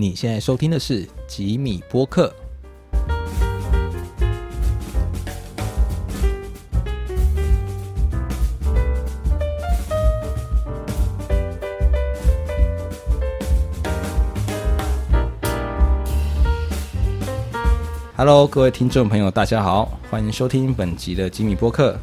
[0.00, 2.32] 你现在收听的是吉米播客。
[18.16, 21.98] Hello，各位听众朋友，大家好，欢迎收听本集的吉米播客。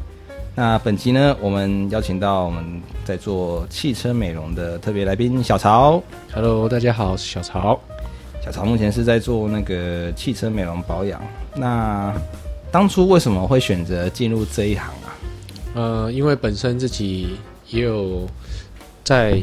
[0.58, 6.02] 那本集呢，我们邀请到我们在做汽车美容的特别来宾小曹。
[6.32, 7.78] Hello，大家好，我是小曹。
[8.42, 11.22] 小曹目前是在做那个汽车美容保养。
[11.54, 12.10] 那
[12.72, 15.12] 当初为什么会选择进入这一行啊？
[15.74, 17.36] 呃，因为本身自己
[17.68, 18.26] 也有
[19.04, 19.38] 在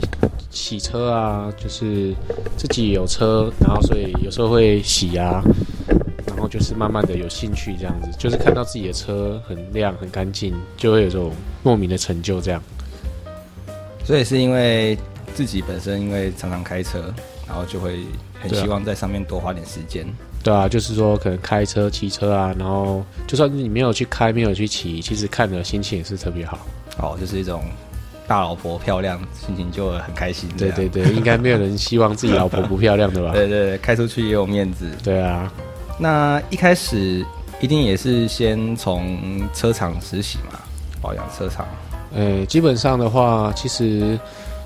[0.49, 2.11] 洗车啊，就是
[2.57, 5.43] 自己有车，然后所以有时候会洗啊，
[6.53, 11.31] 就是慢慢的有兴趣这样子，就是看到自己的车很亮很干净，就会有这种
[11.63, 12.61] 莫名的成就这样。
[14.05, 14.95] 所以是因为
[15.33, 17.11] 自己本身因为常常开车，
[17.47, 18.01] 然后就会
[18.39, 20.05] 很希望在上面多花点时间。
[20.43, 26.59] 对啊，就是说可能开车、骑车啊，然后就算你没有去开、没有去骑，其实看的心情也是特别好。
[26.99, 27.63] 哦，就是一种
[28.27, 30.47] 大老婆漂亮，心情就很开心。
[30.55, 33.31] 对对对，应该没有人希望自己老婆不漂亮的吧？
[33.33, 34.85] 对对对，开出去也有面子。
[35.03, 35.51] 对啊，
[35.99, 37.25] 那一开始
[37.61, 40.59] 一定也是先从车厂实习嘛，
[41.01, 41.65] 保养车厂。
[42.13, 44.19] 呃，基本上的话，其实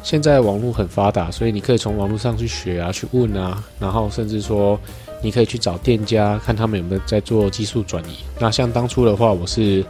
[0.03, 4.79] 现在网络很发达，所以你可以从网络上去学啊，去问啊，然后甚至说
[5.21, 8.17] 你可以去找店家，看他们有没有在做技术转移。
[8.39, 9.85] 那像当初的话，我是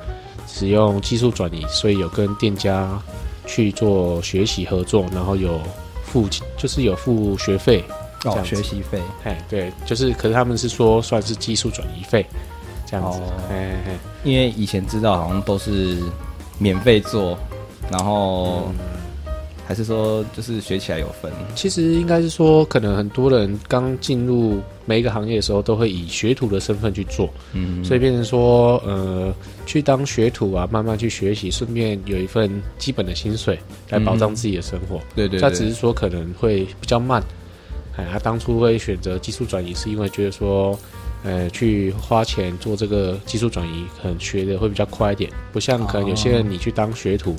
[0.48, 3.00] 使用技术转移，所以有跟店家
[3.46, 5.60] 去做学习合作，然后有
[6.04, 6.28] 付
[6.58, 7.84] 就是有付学费。
[8.20, 9.00] 这哦，学习费。
[9.24, 12.26] 哎，对，就是可是他们是说算是技术转移费
[12.86, 13.20] 这样子。
[13.50, 13.98] 哎哎。
[14.24, 15.98] 因为以前知道好像都是
[16.58, 17.38] 免费做，
[17.90, 18.74] 然后
[19.66, 21.32] 还是说就是学起来有分。
[21.56, 29.34] 其实应该是说，可能很多人刚进入每一个行业的时候，都会以学徒的身份去做，嗯，所以变成说，呃，
[29.66, 33.58] 去当学徒啊，慢慢去学习，顺便有一份基本的薪水
[33.90, 35.00] 来保障自己的生活。
[35.16, 37.24] 对对他只，是说可能会比较慢，
[37.98, 40.80] 哎，他当初会选择技术转移，是因为觉得说，
[41.24, 47.36] 呃，去花钱做这个技术转移，可能学的会比较快一点，不像可能有些人你去当学徒，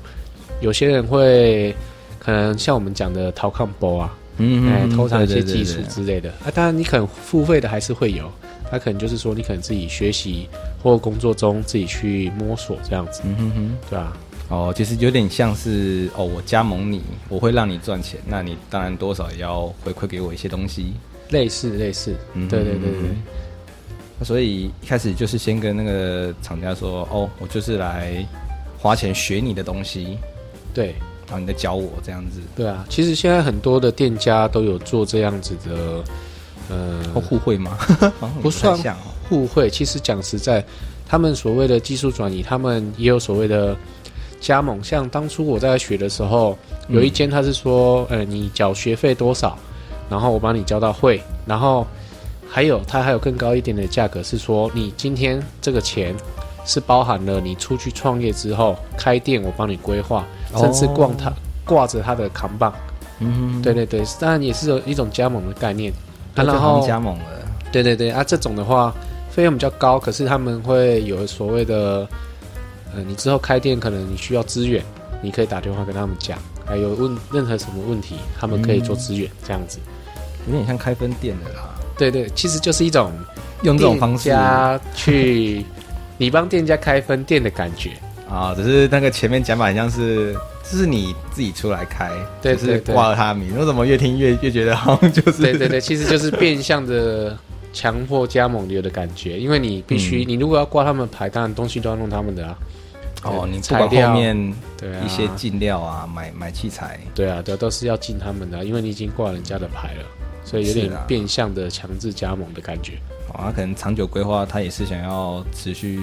[0.60, 1.74] 有些人会
[2.18, 6.28] 可能像我们讲的逃抗波啊，嗯哎，偷藏一些技术对之类的。
[6.44, 8.30] 啊，当然你可能付费的还是会有，
[8.70, 10.48] 他可能就是说你可能自己学习
[10.82, 13.76] 或工作中自己去摸索这样子，嗯哼哼。
[13.88, 14.16] 对吧、
[14.48, 20.94] 哦，其实有点像是哦，我加盟你，我会让你赚钱，那你当然多少也要回馈给我一些东西。
[21.30, 23.10] 类似类似，嗯对对对对对。
[24.18, 28.26] 那所以一开始就是先跟那个厂家说，哦，我就是来
[28.78, 30.16] 花钱学你的东西，
[30.72, 30.94] 对
[31.26, 36.02] 然后你再教我这样子，对啊，其实现在很多的店家都有做这样子的，
[36.70, 37.76] 呃，或互惠吗？
[38.40, 38.78] 不算。
[39.28, 39.68] 互惠。
[39.68, 40.64] 其实讲实在，
[41.06, 43.76] 他们所谓的技术转移，他们也有所谓的
[44.40, 44.82] 加盟。
[44.82, 46.56] 像当初我在学的时候，
[46.88, 49.58] 有一间他是说，呃，你缴学费多少，
[50.08, 51.86] 然后我帮你交到会，然后
[52.48, 56.14] 还有他还有更高一点的价格，是说你今天这个钱
[56.64, 61.32] 是包含了你出去创业之后开店，我帮你规划，甚至逛他
[61.64, 62.72] 挂着他的扛棒。
[63.20, 65.92] 嗯，对对对，当然也是有一种加盟的概念。
[66.34, 67.24] 那就然后加盟了。
[67.72, 68.94] 对对对啊，这种的话
[69.28, 72.08] 费用比较高，可是他们会有所谓的，
[72.94, 74.82] 呃，你之后开店可能你需要资源，
[75.20, 79.78] 你可以打电话跟他们讲，还有问任何什么问题，他们可以做资源、这样子。
[80.46, 83.12] 有点像开分店的啦，对对，其实就是一种
[83.62, 84.30] 用这种方式
[84.94, 85.64] 去
[86.16, 87.90] 你帮店家开分店的感觉。
[88.30, 92.10] 啊，只是那个前面讲法很像是，这是你自己出来开，
[92.42, 97.36] 就是对对对挂了他的名，我怎么越听越越觉得好像就是对对对，其实就是变相的
[97.72, 102.56] 强迫加盟流的感觉，因为你必须，嗯你如果要挂他们牌，当然东西都要弄他们的啊。
[103.24, 110.04] 哦，你不管材料后面对啊，一些进料啊，买买器材，对啊，对啊，都是要进他们的啊、因为你已经挂人家的牌了，
[110.44, 112.92] 所以有点变相的强制加盟的感觉。
[113.28, 116.00] 哦，他可能长久规划，他也是想要持续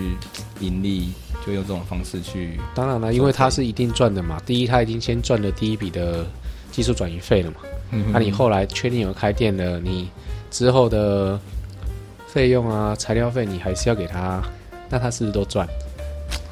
[0.59, 1.09] 盈利，
[1.45, 4.39] 就用这种方式去，当然了，因为他是一定赚的嘛。
[4.45, 6.25] 第一，他已经先赚了第一笔的
[6.71, 7.57] 技术转移费了嘛。
[7.91, 10.09] 嗯那、你后来确定有开店了，你
[10.51, 11.39] 之后的
[12.27, 14.41] 费用啊、材料费，你还是要给他，
[14.89, 15.67] 那他是不是都赚？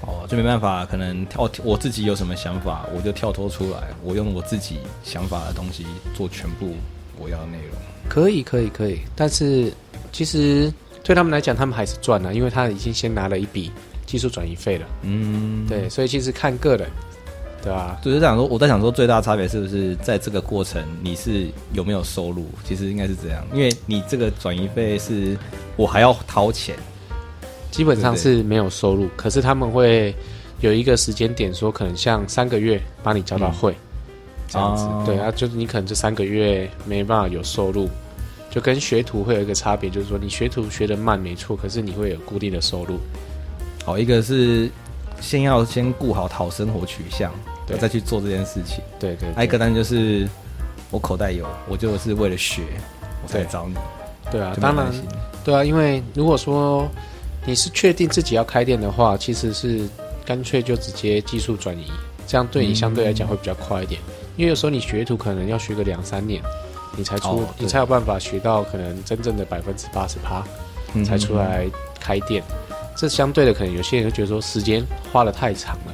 [0.06, 6.74] 哦，就没办法，可能跳我自己有什么想法，我就跳脱出来，我用我自己想法的东西做全部
[7.18, 7.78] 我要的内容。
[8.10, 9.00] 可以，可以，可以。
[9.16, 9.72] 但是
[10.12, 10.72] 其实
[11.04, 13.72] 对他们来讲，他们还是赚了，因为他已经先拿了一笔
[14.06, 14.86] 技术转移费了。
[15.04, 16.90] 嗯，对，所以其实看个人，
[17.64, 17.98] 对啊？
[18.04, 22.46] 就是想说，我在想说，最大的差别是不是在这个过程你是有没有收入？
[22.66, 25.38] 其实应该是这样，因为你这个转移费是
[25.78, 26.76] 我还要掏钱，
[27.74, 30.14] 基本上是没有收入，可是他们会
[30.62, 33.76] 有一个时间点，说可能像三个月帮你交到会，
[34.48, 34.84] 这样子。
[34.84, 37.90] 哦对啊，就是你可能这三个月没办法有收入，
[38.52, 43.00] 就跟学徒会有一个差别，就是说你学徒学的慢没错，可是你会有固定的收入。
[43.84, 44.70] 好，一个是
[45.20, 47.34] 先要先顾好讨生活取向，
[47.66, 48.84] 对再去做这件事情。
[49.00, 50.30] 对对还有一个单就是
[50.92, 52.62] 我口袋有，我就是为了学
[53.24, 53.74] 我才对找你，
[54.32, 54.94] 对啊，当然。
[55.44, 56.88] 对啊，因为如果说
[57.46, 59.88] 你是确定自己要开店的话，其实是
[60.26, 61.92] 干脆就直接技术转移，
[62.26, 64.00] 这样对你相对来讲会比较快一点。
[64.38, 66.42] 因为有时候你学徒可能要学个两三年，
[66.98, 70.44] 你才出，哦你才有办法学到可能真正的百分之八十趴
[70.94, 71.68] 嗯才出来
[72.00, 72.42] 开店。
[72.96, 75.94] 这相对的，可能有些人会觉得说时间花的太长了。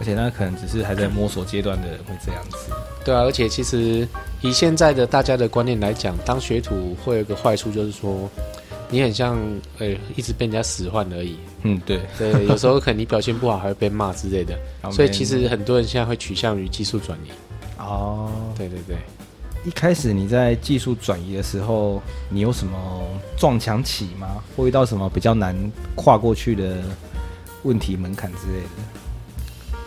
[0.00, 2.72] 而且那可能只是还在摸索阶段的人会这样子。
[3.04, 4.08] 对啊，而且其实
[4.40, 8.28] 以现在的大家的观念来讲，当学徒会有一个坏处，就是说
[8.92, 9.36] 你很像
[9.78, 11.36] 呃一直被人家使唤而已。
[11.62, 12.00] 嗯，对。
[12.18, 14.56] 对，有时候可能你表现不好还会被骂之类的，
[14.92, 17.30] 所以其实很多人现在会取向于技术转移。
[17.78, 18.96] 哦，对对对，
[19.64, 23.02] 一开始你在技术转移的时候，你有什么
[23.36, 24.42] 撞墙起吗？
[24.56, 25.56] 会遇到什么比较难
[25.96, 26.76] 跨过去的
[27.62, 28.68] 问题门槛之类的？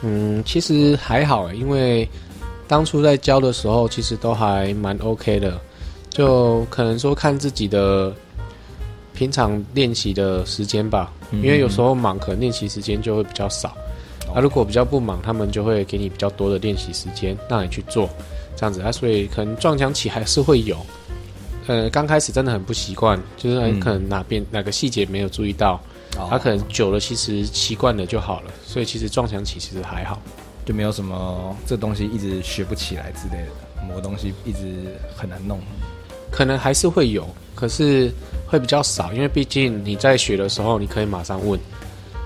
[0.01, 2.07] 嗯，其实还好欸，因为
[2.67, 5.59] 当初在教的时候，其实都还蛮 OK 的，
[6.09, 8.13] 就可能说看自己的
[9.15, 13.69] 平常练习的时间吧，嗯因为有时候忙，可能练习时间就会比较少。
[14.33, 18.09] 啊，如果比较不忙，他们就会给你比较多的练习时间，让你去做，
[18.55, 20.77] 这样子啊，所以可能撞墙期还是会有。
[21.67, 25.79] 呃，刚开始真的很不习惯，就是很嗯可能哪边、哪个细节没有注意到，
[26.17, 30.21] 哦他可能久了其实习惯了就好了，所以其实撞墙期其实还好。
[30.65, 33.49] 就没有什么这东西一直学不起来之类的，
[33.87, 35.59] 某个东西一直很难弄。
[36.35, 38.11] 可能还是会有，可是
[38.45, 41.57] 会比较少，因为毕竟你在学的时候，你可以马上问，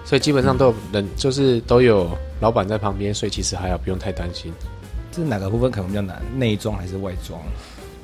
[0.04, 2.10] 所以基本上都有人，就是都有
[2.40, 4.52] 老板在旁边，所以其实还好，不用太担心。
[5.12, 6.20] 这哪个部分可能比较难？
[6.36, 7.40] 内装还是外装？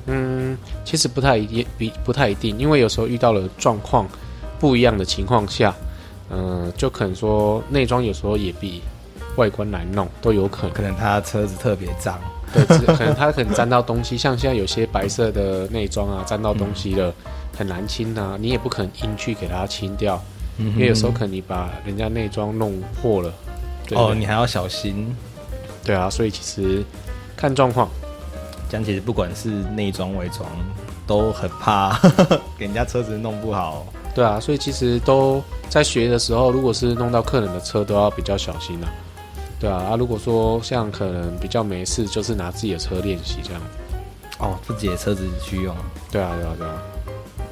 [0.06, 4.08] 嗯，其实不太一定，比不太一定，因为有时候遇到了状况
[4.60, 5.74] 不一样的情况下，
[6.30, 8.80] 嗯、就可能说内装有时候也比
[9.34, 10.72] 外观难弄，都有可能。
[10.72, 12.16] 可能他车子特别脏，
[12.52, 12.64] 对，
[12.96, 17.12] 可能它可能沾到东西，像现在有些白色的内装啊，沾到东西了，
[17.56, 20.22] 很难清啊，你也不可能硬去给它清掉，
[20.58, 23.32] 因因为有时候可能你把人家内装弄破了，
[23.86, 25.14] 对哦，你还要小心。
[25.84, 26.82] 对啊，所以其实
[27.36, 27.88] 看状况，
[28.68, 30.48] 这样其实不管是内装外装，
[31.06, 31.96] 都很怕
[32.58, 33.86] 给人家车子弄不好。
[34.14, 38.88] 对啊，所以其实都在学的时候，如果是弄到客人的车，都要比较小心啊。
[39.58, 43.62] 对啊，啊，如果说像可能比较没事，就是拿自己的车练习这样。
[44.38, 45.74] 哦，自己的车子去用，
[46.10, 46.82] 对啊，对啊，对啊。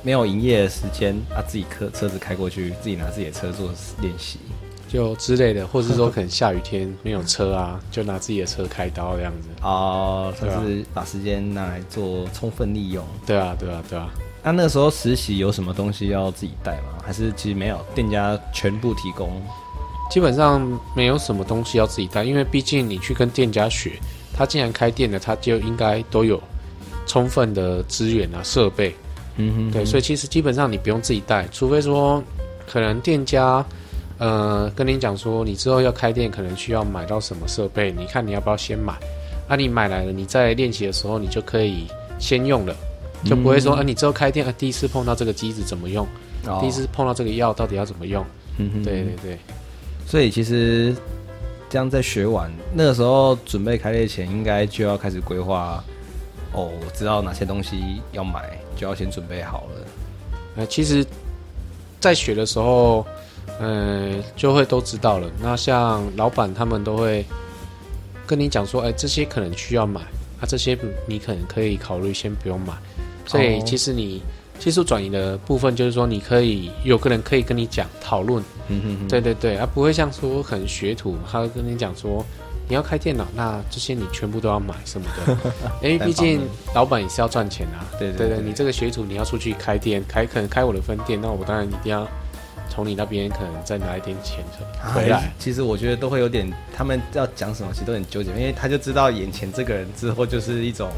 [0.03, 3.71] 没有营业的时间啊，自己车车子开过去，自己拿自己的车做
[4.03, 4.39] 练习。
[4.87, 9.49] 就之类的，或者是说可能下雨天没有车啊，就拿自己的车开刀这样子。
[9.63, 13.03] 哦，算是把时间拿来做充分利用。
[13.25, 14.11] 对啊，对啊，对啊。
[14.43, 17.03] 那那个时候实习有什么东西要自己带吗？
[17.03, 19.43] 还是其实没有，店家全部提供？
[20.11, 20.61] 基本上
[20.95, 23.93] 没有什么东西要自己带，因为毕竟你去跟店家学，
[24.33, 26.41] 他既然开店了，他就应该都有
[27.07, 28.95] 充分的资源啊、设备。
[29.37, 32.23] 嗯哼对，所以其实基本上你不用自己带，除非说
[32.71, 33.65] 可能店家
[34.19, 38.93] 呃跟你讲说你之后要开店，可能需要买到什么设备，你看你要不要先买？
[39.49, 41.87] 啊，你买来了，你在练习的时候你就可以
[42.21, 42.77] 先用了，
[43.25, 46.07] 就不会说啊你之后开店啊第一次碰到这个机子怎么用，
[46.47, 48.25] 哦第一次碰到这个药到底要怎么用？
[48.59, 49.39] 嗯哼对对对。
[50.07, 50.95] 所以其实
[51.69, 55.83] 这样在学完那个时候准备开业前，应该就要开始规划。
[56.57, 59.87] 哦，我知道哪些东西要买，就要先准备好了。
[60.55, 61.05] 呃，其实，
[61.99, 63.05] 在学的时候，
[63.59, 65.29] 嗯、就会都知道了。
[65.43, 67.25] 那像老板他们都会
[68.25, 70.01] 跟你讲说，哎、这些可能需要买，
[70.41, 72.73] 啊，这些你可能可以考虑先不用买。
[73.27, 74.23] 所以哦其实你
[74.59, 82.25] 技术转移的部分，就是说你可以有个人可以跟你讲讨论，嗯哼哼，对对对，啊，不会像说可能学徒他会跟你讲说。
[82.67, 85.37] 你要开电脑，那这些你全部都要买什么的，
[85.87, 86.41] 因为毕竟
[86.75, 87.85] 老板也是要赚钱啊。
[87.99, 92.09] 对对对对，你这个学徒你要出去开店，开可能开我的分店，那我当然一定要
[92.71, 94.43] 从你那边可能再拿一点钱
[94.95, 95.31] 回来。
[95.39, 100.91] 其实我觉得都会有点，他们要讲什么其实都很纠结，因为他就知道眼前这个人之后就是一种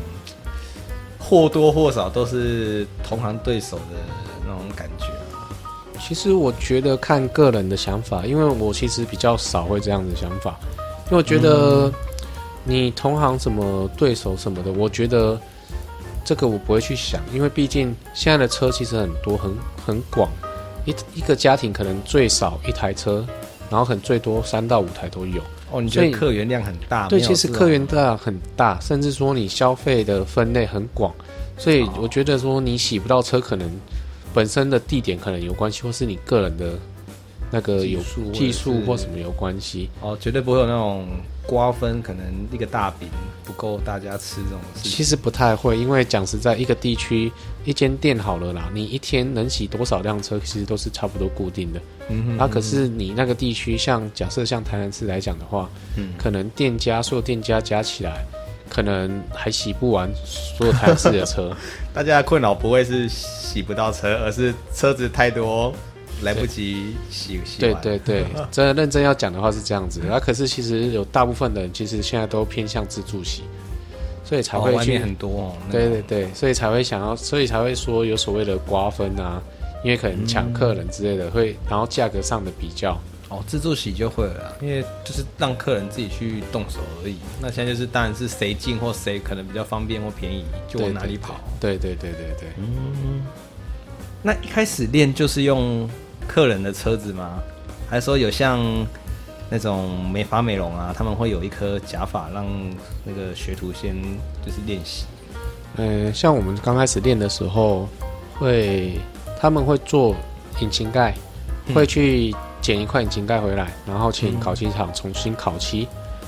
[1.28, 3.97] 或多或少都是同行对手的
[4.47, 5.06] 那种感觉。
[6.00, 10.56] 其实我觉得看个人的想法，因为我其实比较少会这样的想法，
[11.06, 11.92] 因为我觉得
[12.62, 15.37] 你同行什么对手什么的，我觉得
[16.25, 19.52] 这个我不会去想，因为毕竟现在的车其实很多，很
[19.85, 20.30] 很广，
[20.85, 23.26] 一一个家庭可能最少一台车，
[23.68, 25.42] 然后可能最多三到五台都有。
[25.70, 27.08] 哦，你觉得客源量很大？
[27.08, 31.14] 对，其实客源量很大，甚至说你消费的分类很广，
[31.58, 33.70] 所以我觉得说你洗不到车，可能
[34.32, 36.73] 本身的地点可能有关系，或是你个人的。
[37.49, 38.00] 那个有
[38.32, 41.06] 技术或什么有关系哦，绝对不会有那种
[41.47, 43.09] 瓜分，可能一个大饼
[43.45, 44.88] 不够大家吃这种事。
[44.88, 47.31] 其实不太会，因为讲实在，一个地区
[47.65, 51.81] 一间店好了啦，你一天能洗多少辆车，其实都是差不多固定的。
[52.09, 52.38] 嗯哼。
[52.38, 58.25] 啊，可是你那个地区，像假设像台南市来讲的话，嗯，可能店家所有店家加起来，
[58.69, 61.57] 可能还洗不完所有台南市的车。
[61.95, 65.73] 大家的困扰不会是洗不到车，而是车子太多。
[66.23, 70.00] 来不及洗洗对对对， 真的认真要讲的话是这样子。
[70.08, 73.42] 那可是其实有大部分的人其实现在都偏向自助洗，
[74.25, 75.28] 所以才会去很多。
[75.28, 79.42] 哦对对对，所以才会想要，所以才会说有所谓的瓜分啊，
[79.85, 82.99] 因为可能抢客人之类的会，然后价格上的比较。
[83.28, 87.16] 哦，自助洗就会了，因为就是让客人自己去动手而已。
[87.42, 91.35] 那现在就是当然是谁进或谁可能比较方便或便宜，就往哪里跑。
[91.58, 92.49] 对对对对对。
[92.56, 93.23] 嗯，
[94.23, 95.90] 那一开始练就是用。
[96.26, 97.38] 客人的车子吗？
[97.88, 98.61] 还是说有像
[99.49, 100.92] 那种美发美容啊？
[100.97, 102.47] 他们会有一颗假发，让
[103.04, 103.95] 那个学徒先
[104.45, 105.06] 就是练习。
[105.76, 107.88] 嗯，像我们刚开始练的时候，
[108.35, 108.99] 会
[109.38, 110.16] 他们会做
[110.61, 111.14] 引擎盖，
[111.75, 115.87] 会去捡一块引擎盖回来，然后请烤漆厂重新烤漆，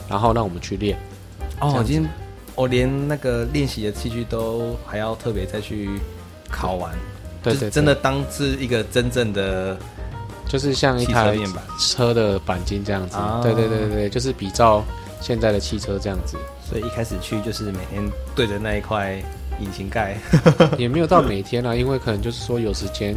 [0.09, 0.97] 然后让我们去练。
[1.61, 2.11] 哦，今天
[2.55, 5.99] 我连那个练习的器具都还要特别再去
[6.51, 6.95] 考完。
[7.51, 9.79] 对对，真的当是一个真正的，
[10.49, 11.37] 就是像一台
[11.79, 13.17] 车的钣金这样子。
[13.43, 14.83] 对对对对就是比照
[15.21, 16.37] 现在的汽车这样子。
[16.69, 18.03] 所以一开始去就是每天
[18.35, 19.17] 对着那一块
[19.59, 20.19] 引擎盖，
[20.77, 23.17] 也没有到每天啊， 因为可能就是说有时间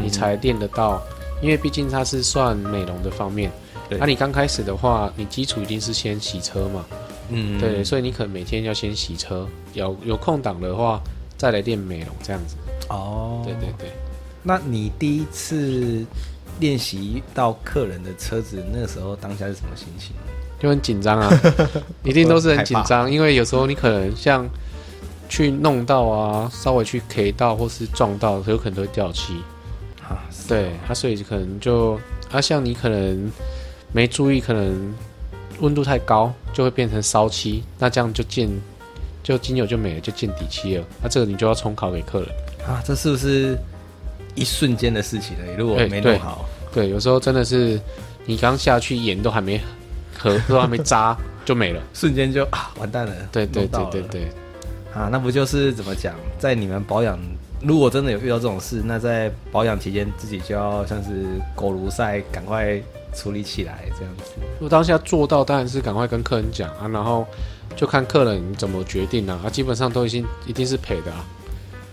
[0.00, 1.02] 你才练得到，
[1.42, 3.50] 因为毕竟它是算美容的方面。
[3.88, 6.84] 那你刚开始的话，你基础一定是先洗车嘛。
[7.28, 7.60] 嗯。
[7.60, 11.00] 对，所以你可能每天要先洗车，有有空档的话
[11.36, 12.56] 再来练美容这样子。
[12.88, 13.92] 哦，对对对，
[14.42, 16.04] 那你第一次
[16.60, 20.12] 练习到客人的车子，那个时候当下是什么心情？
[20.58, 21.30] 就很紧张啊，
[22.02, 24.48] 一定都是很紧张，因为有时候你可能像
[25.28, 29.34] 去弄到啊，稍微去 K 到或是撞到，有可能都会掉漆
[30.08, 30.24] 啊。
[30.48, 32.00] 对，他所以可能就
[32.30, 33.30] 啊，像你可能
[33.92, 34.94] 没注意，可能
[35.60, 38.48] 温度太高就会变成烧漆，那这样就见
[39.22, 40.84] 就精油就没了，就见底漆了。
[41.02, 42.28] 那这个你就要重考给客人。
[42.66, 43.56] 啊，这是不是
[44.34, 45.52] 一瞬间的事情了？
[45.56, 47.80] 如果没弄好，对，有时候真的是
[48.24, 49.60] 你刚下去盐都还没
[50.18, 53.14] 和 都还没扎就没了，瞬间就啊完蛋了。
[53.30, 54.28] 对对对对对，
[54.92, 56.12] 啊，那不就是怎么讲？
[56.38, 57.16] 在你们保养，
[57.62, 62.78] 如果真的有遇到这种事，那在保养期间自己就要像是狗如赛，赶快
[63.14, 64.32] 处理起来这样子。
[64.54, 67.24] 如果当下做到，当然是赶快跟客人讲啊，然后
[67.76, 69.40] 就看客人怎么决定啊。
[69.44, 71.24] 啊，基本上都已经一定是赔的啊。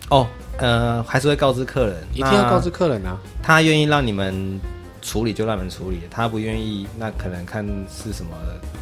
[0.10, 0.28] 哦。
[0.60, 3.18] 呃，还是会告知客人，一定要告知客人啊。
[3.42, 4.60] 他愿意让你们
[5.02, 8.32] 处理就让你们处理，他不愿意，那可能看是什么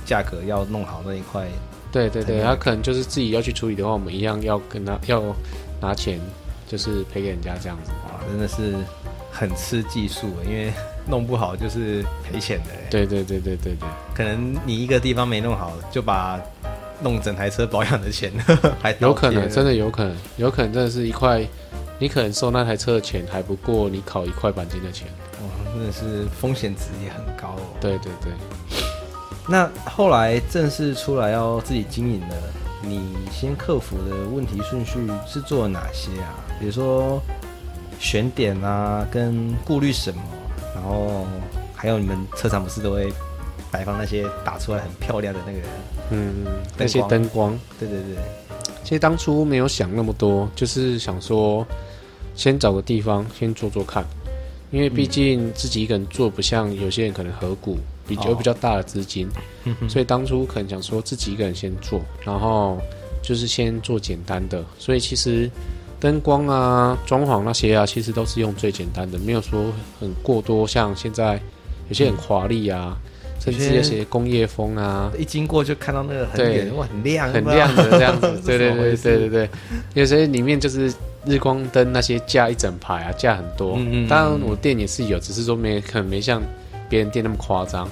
[0.06, 1.48] 价格要弄好那一块。
[1.92, 5.24] 对对对，他可能就是自己要去处理的话，我们一样要跟他要
[5.80, 6.20] 拿钱，
[6.68, 7.92] 就是赔给人家这样子。
[8.06, 8.76] 哇，真的是
[9.32, 10.72] 很吃技术，因为
[11.08, 12.72] 弄不好就是赔钱的。
[12.90, 16.40] 对对对对对对，可能你一个地方没弄好，就把。
[17.02, 18.32] 弄整台车保养的钱，
[18.82, 21.46] 还有可能，真的有可能，有可能真的是一块，
[22.00, 25.08] 你可能收那台车的钱还不过你考一块钣金的钱，
[25.42, 27.62] 哇，真的是风险值也很高哦。
[27.80, 28.32] 对对对，
[29.48, 32.36] 那后来正式出来要自己经营了，
[32.84, 36.36] 你先克服的问题顺序是做了哪些啊？
[36.60, 37.22] 比如说
[38.00, 40.22] 选点啊，跟顾虑什么，
[40.76, 41.26] 然后
[41.76, 43.12] 还有你们车厂不是都会。
[43.72, 45.60] 摆放那些打出来很漂亮的那个，
[46.12, 46.46] 嗯，
[46.78, 48.16] 那些灯光，对对对。
[48.84, 51.66] 其实当初没有想那么多，就是想说，
[52.36, 54.04] 先找个地方先做做看，
[54.72, 59.30] 因为毕竟自己一个人做不像有些人可能合股，比较比较大的资金，
[59.88, 62.78] 所以当初可能想说自己一个人先做，然后
[63.22, 64.62] 就是先做简单的。
[64.78, 65.50] 所以其实
[66.00, 71.40] 灯光啊、装潢那些啊，其实都是用最简单的，没有说很过多，像现在
[71.88, 72.98] 有些很华丽啊。
[73.44, 78.28] 甚至有些工业风啊，一经过就看到那个很远哇，很亮，很亮的这样子。
[78.46, 79.50] 对对对对对对，
[79.96, 80.94] 有些里面就是
[81.26, 83.78] 日光灯那些架一整排啊，架很多。
[83.78, 84.08] 嗯嗯。
[84.08, 86.40] 当然我店也是有，只是说没可能没像
[86.88, 87.90] 别人店那么夸张。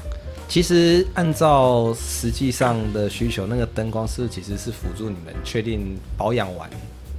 [0.48, 6.70] 其实按照实际上的需求，那个灯光是其实是辅助你们确定保养完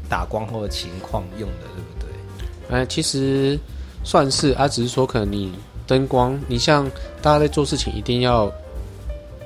[0.08, 2.78] 打光后的情况用的，对不对？
[2.78, 3.58] 呃，其实
[4.04, 5.52] 算是啊，只是说可能你
[5.90, 6.88] 灯光，你像
[7.20, 8.48] 大家在做事情一定要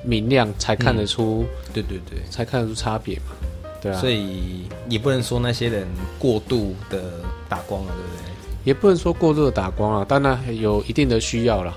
[0.02, 3.32] 明亮才看得出，对对对，才看得出差别嘛。
[3.80, 7.02] 对啊，所以也不能说那些人过度的
[7.48, 8.32] 打光了，对不对？
[8.62, 11.74] 也不能说过度的打光啊，当然有一定的需要了。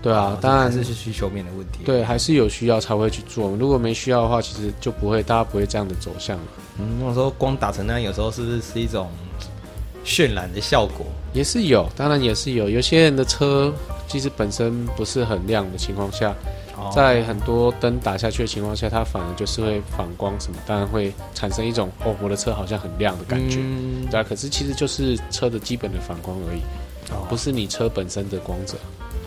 [0.00, 1.80] 对啊，当然这是需求面的问题。
[1.84, 3.50] 对，还是有需要才会去做。
[3.56, 6.44] 如果没需要的话，其实就不会，大家不会这样的走向了。
[6.78, 9.08] 嗯，我说光打成那样，有时候是是一种
[10.04, 11.04] 渲染的效果？
[11.36, 12.66] 也是有，当然也是有。
[12.70, 13.70] 有些人的车
[14.08, 16.34] 其实本身不是很亮的情况下，
[16.94, 23.58] 在很多灯打下去的情况下，它反而就是会反光什么，当然会产生一种哦，我的车好像很亮的感觉。
[24.10, 26.62] 对啊，可是其实就是车的基本的反光而已，
[27.28, 28.78] 不是你车本身的光泽。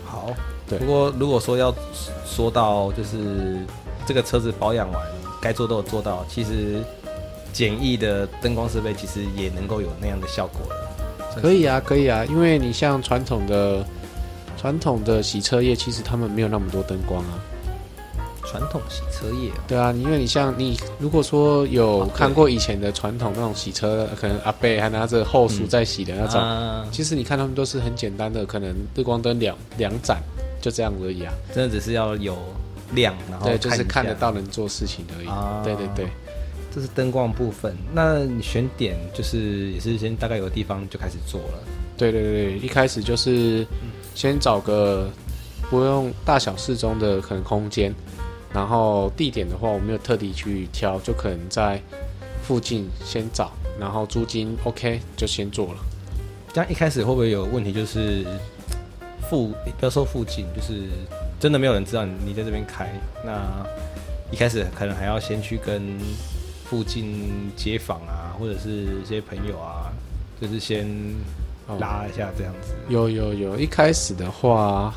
[0.04, 0.30] 好。
[0.68, 1.74] 对不过，如果说要
[2.24, 3.58] 说到就是
[4.06, 5.02] 这个车子保养完，
[5.40, 6.80] 该做都有做到，其实
[7.52, 10.89] 简易的灯光设备其实也能够有那样的效果了。
[11.36, 13.84] 可以啊，可以啊，因为你像传统的
[14.56, 17.38] 传统的洗车业，其实他们没有那么多灯光啊。
[18.44, 30.18] 传统洗车业，对啊，因为你像你如果说有看过以前的传统那种洗车，可能阿贝还拿着后梳在洗的那种，其实你看他们都是很简单的，可能日光灯两两盏。
[30.62, 32.36] 就这样而已啊，真的只是要有
[32.92, 35.64] 亮，然后对，就是看得到能做事情而已。
[35.64, 36.06] 对对对，
[36.70, 37.76] 这是灯光部分。
[37.92, 41.58] 那你选点就是也是先大概有个地方就开始做了。
[41.96, 43.66] 对对对，一开始就是
[44.14, 45.10] 先找个
[45.68, 47.94] 不用大小适中的可能空间，
[48.52, 51.80] 然后地点的话我没有特地去挑，就可能在
[52.42, 55.80] 附近先找，然后租金 OK 就先做了。
[56.52, 57.72] 这样一开始会不会有问题？
[57.72, 58.24] 就是。
[59.28, 60.88] 附不要说附近，就是
[61.38, 62.92] 真的没有人知道你在这边开。
[63.24, 63.64] 那
[64.32, 65.96] 一开始可能还要先去跟
[66.70, 68.70] 附近街坊啊，或者是
[69.02, 69.90] 一些朋友啊，
[70.40, 70.88] 就是先
[71.80, 72.72] 拉一下这样子。
[72.88, 74.94] 有有有，一开始的话。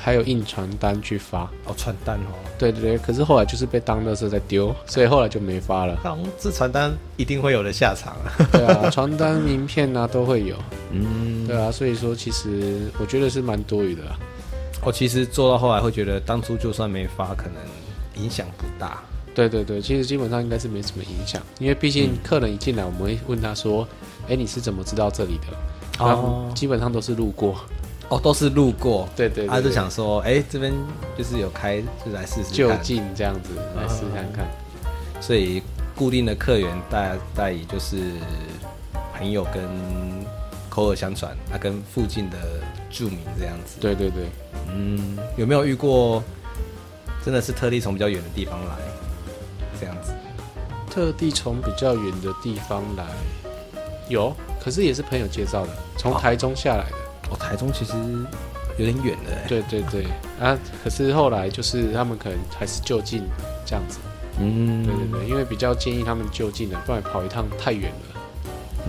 [0.00, 5.98] 还有印传单去发哦，传单哦，对对对，可是后来就是被当乐色在丢，所以后来就没发了。
[6.38, 8.30] 这传单一定会有的下场啊！
[8.52, 10.54] 对啊，传单、名片啊都会有，
[10.92, 14.02] 嗯，对啊，所以说其实我觉得是蛮多余的。
[14.84, 19.02] 我其实做到后来会觉得，当初就算没发，可能影响不大。
[19.38, 23.86] 对对对，其实基本上应该是没什么影响，因为毕竟客人一进来，我们会问他说
[24.28, 25.46] ：“哎，你是怎么知道这里的？”
[26.04, 27.54] 哦，基本上都是路过。
[28.08, 30.72] 哦，都是路过，对对，他就想说，哎，这边
[31.16, 34.44] 就是有开，就来试试，就近这样子来试看看。
[35.20, 35.62] 所以
[35.94, 37.96] 固定的客源大大以就是
[39.14, 39.62] 朋友跟
[40.68, 42.36] 口耳相传，啊，跟附近的
[42.90, 43.76] 住民这样子。
[43.78, 44.24] 对对对，
[44.74, 46.24] 嗯，有没有遇过
[47.24, 48.74] 真的是特地从比较远的地方来
[49.80, 50.12] 这样子？
[50.90, 53.04] 特地从比较远的地方来，
[54.08, 56.96] 有，可是也是朋友介绍的，从台中下来的。
[57.30, 57.92] 哦，台中其实
[58.78, 59.32] 有点远的。
[59.46, 60.06] 对对对，
[60.40, 63.22] 啊，可是后来就是他们可能还是就近
[63.66, 63.98] 这样子。
[64.40, 68.20] 嗯，对对对，因为比较建议他们就近的，不然跑一趟太远了。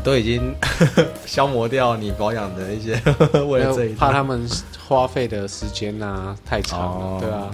[0.01, 0.55] 都已经
[1.25, 2.93] 消磨掉你保养的一些，
[3.49, 4.47] 为了这一怕他们
[4.87, 7.51] 花费的时间啊太长了，对啊。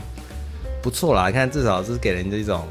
[0.84, 2.62] 不错啦，你看至少是给人一种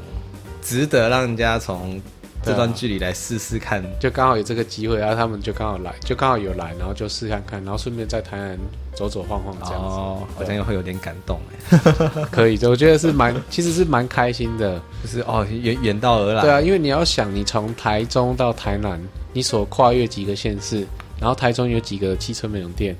[0.65, 2.01] 值得让人家从。
[2.43, 8.55] 这段距离来试试看，就刚好有这个机会，然后他们就刚好来，就刚好有来，然后就试看看，然后顺便在台南
[8.93, 9.97] 走走晃晃这样子，
[10.37, 11.81] 好像又会有点感动哎。
[12.31, 16.41] 可以，我觉得是蛮，其实是蛮开心的，就是哦，远远道而来。
[16.43, 19.01] 对啊，因为你要想，你从台中到台南，
[19.33, 20.85] 你所跨越几个县市，
[21.19, 22.95] 然后台中有几个汽车美容店，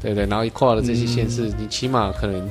[0.00, 0.24] 对不对？
[0.24, 2.50] 然后一跨了这些县市，你起码可能。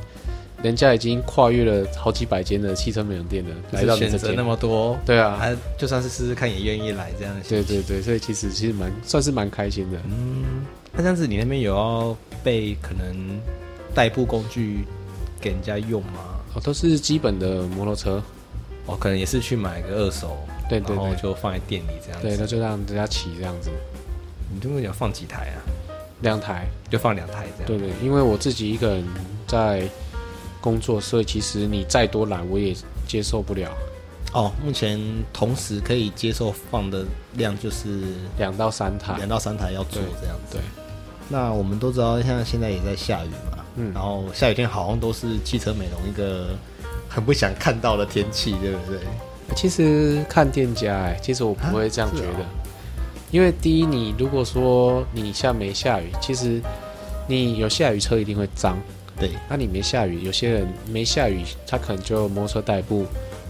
[0.65, 7.35] 人家已经跨越了好几百间的汽车美容店了，来到选择那么多，对啊，还就算是试试看也愿意来这样。
[7.47, 9.99] 对对对，所以其实其实蛮算是蛮开心的。
[10.05, 13.15] 嗯，那这样子你那边有要备可能
[13.93, 14.85] 代步工具
[15.39, 16.41] 给人家用吗？
[16.55, 18.19] 哦，都是基本的摩托车，
[18.87, 20.35] 哦，可能也是去买个二手，
[20.67, 22.19] 对对，然后就放在店里这样。
[22.23, 23.69] 对，那就让人家骑这样子。
[24.51, 25.61] 你这边要放几台啊？
[26.21, 27.67] 两台，就放两台这样。
[27.67, 29.05] 对对，因为我自己一个人
[29.45, 29.87] 在。
[30.65, 32.75] 工作，所以其实你再多懒，我也
[33.07, 33.69] 接受不了。
[34.33, 34.99] 哦，目前
[35.31, 38.01] 同时可以接受放的量就是
[38.39, 40.57] 两到三台，两到三台要做这样子。
[40.57, 40.61] 对，
[41.29, 46.47] 那我们都知道，像现在也在下雨嘛，嗯，然后下雨天好像都是汽车美容一个
[47.07, 48.99] 很不想看到的天气，对不对？
[49.55, 52.45] 其实看店家，哎，其实我不会这样觉得，
[53.29, 56.59] 因为第一，你如果说你下没下雨，其实
[57.27, 58.75] 你有下雨车一定会脏。
[59.19, 63.05] 对，那你没下雨，有些人没下雨，他可能就摩托车代步，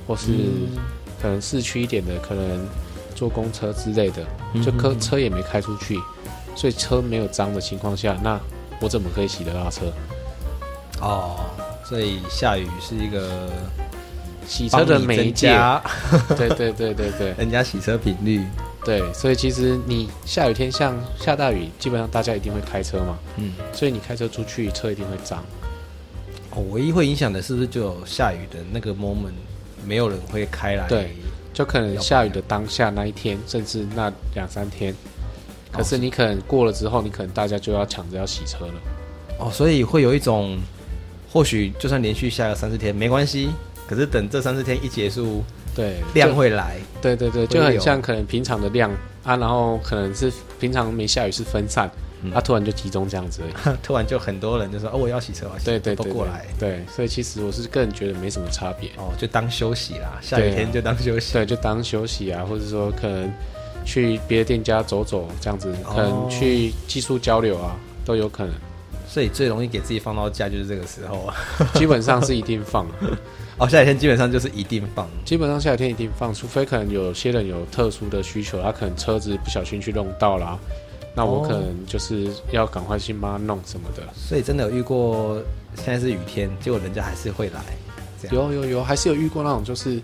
[0.07, 0.77] 或是嗯。
[1.21, 2.67] 可能市区一点的，可能
[3.15, 4.23] 坐公车之类的，
[4.53, 5.99] 嗯就车车也没开出去，
[6.55, 8.39] 所以车没有脏的情况下，那
[8.79, 9.91] 我怎么可以洗得到车？
[11.01, 11.39] 哦，
[11.83, 13.49] 所以下雨是一个
[14.45, 15.81] 洗车的媒介，加。
[16.37, 17.33] 对对对对对。
[17.39, 18.43] 人家 洗车频率。
[18.85, 25.43] 对，所以其实你下雨天像下大雨，基本上大家一定会开车嘛，嗯，所以你开车出去，车一定会脏。
[26.51, 29.33] 哦，唯一会影响的是不是就有下雨的那个 moment，
[29.85, 30.87] 没有人会开来？
[30.87, 31.15] 对
[31.51, 34.93] 就可能下雨的当下那一天，甚至那两三天，
[35.71, 38.73] 可是你可能过了之后，你可能大家就要抢着要洗车了。
[39.39, 40.59] 哦，所以会有一种，
[41.31, 43.49] 或许就算连续下个三四天没关系，
[43.87, 45.43] 可是等这三四天一结束，
[45.75, 46.77] 对，量就会来。
[47.01, 48.89] 对对对，就很像可能平常的量
[49.23, 51.89] 啊，然后可能是平常没下雨是分散，
[52.23, 53.77] 嗯啊，突然就集中这样子而已。
[53.83, 56.45] 突然就很多人就说：“哦，我要洗车，我要洗车对对对，对都过来。
[56.57, 58.89] 对，所以其实我是个人觉得没什么差别。
[58.97, 61.33] 哦，就当休息啦，下雨天就当休息。
[61.33, 63.31] 对，就当休息啊，或者说可能
[63.85, 68.53] 去别的店家走走这样子，哦可能去技术交流啊，都有可能。
[69.07, 71.35] 所以最容易给自己放到假就是这个时候啊。
[71.75, 72.87] 基本上是一定放，
[73.57, 75.07] 哦，下雨天基本上就是一定放。
[75.23, 80.59] 基本上下雨天一定放，除非可能有些人有特殊的需求，他可能车子不小心去弄到啦，
[81.15, 84.03] 那我哦可能就是要赶快去帮他弄什么的。
[84.13, 85.41] 所以真的有遇过，
[85.75, 87.61] 现在是雨天，结果人家还是会来。
[88.21, 90.01] 这样有有有，还是有遇过那种，就是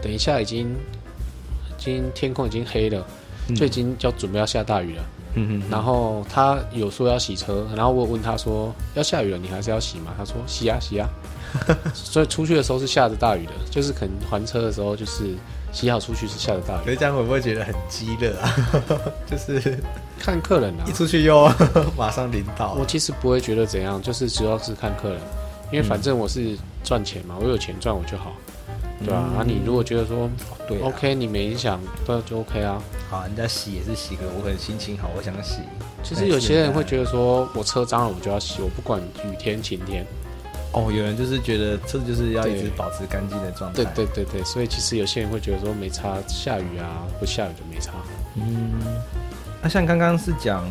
[0.00, 3.06] 等一下已经已经天空已经黑了，
[3.54, 5.02] 就已经要准备要下大雨了。
[5.34, 10.14] 嗯嗯然后他有说要洗车，然后我有问他说要下雨了，你还是要洗吗？
[10.16, 11.06] 他说洗啊洗啊。
[11.94, 15.34] 所以出去的时候是下着大雨的，就是可能还车的时候就是
[15.72, 16.84] 洗好出去是下着大雨。
[16.84, 18.54] 可是这样会不会觉得很激烈啊？
[19.30, 19.78] 就是
[20.18, 21.50] 看客人啊一，出去又
[21.96, 22.84] 马上淋到我。
[22.86, 25.20] 其实不会觉得怎样，就是主要是看客人，
[25.70, 28.32] 因为反正我是赚钱嘛，我有钱赚我就好，
[29.00, 29.44] 对吧、嗯啊？
[29.46, 30.30] 你如果觉得说
[30.66, 32.82] 对啊 OK，你没影响，那就 OK 啊。
[33.08, 35.60] 好，人家洗也是洗个，我可能心情好，我想洗。
[36.02, 40.06] 其实有些人会觉得说我车脏了我就要洗，我不管雨天晴天。
[40.76, 43.82] 哦，有人就是觉得车子就是要一直保持干净的状态。
[43.82, 47.92] 对对对对，所以其实有些人会觉得说没差，下雨啊不下雨就没差。
[48.34, 48.74] 嗯，
[49.62, 50.62] 那像刚刚是讲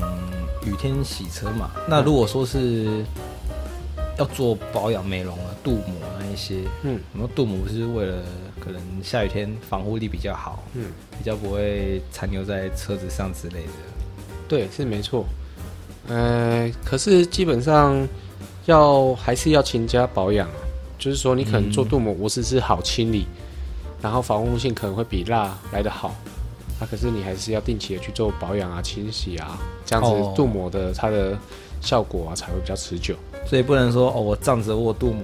[0.63, 3.03] 雨天洗车嘛，那如果说是
[4.19, 8.21] 要做保养美容啊、镀膜那一些，嗯什么镀膜不是为了
[8.59, 13.71] 可能下雨天防护力比较好，嗯，比较不会残留在车子上之类的。
[14.47, 15.25] 对，是没错。
[16.07, 18.07] 呃，可是基本上
[18.65, 20.56] 要还是要勤加保养啊，
[20.97, 23.25] 就是说你可能做镀膜，我只是好清理，
[24.01, 26.15] 然后防护性可能会比蜡来得好。
[26.80, 31.38] 啊，可是你还是要定期的去做保养啊、清洗啊，这样子哦镀膜的它的
[31.80, 33.15] 效果啊才会比较持久。
[33.47, 35.23] 所以不能说哦，我仗着我镀膜，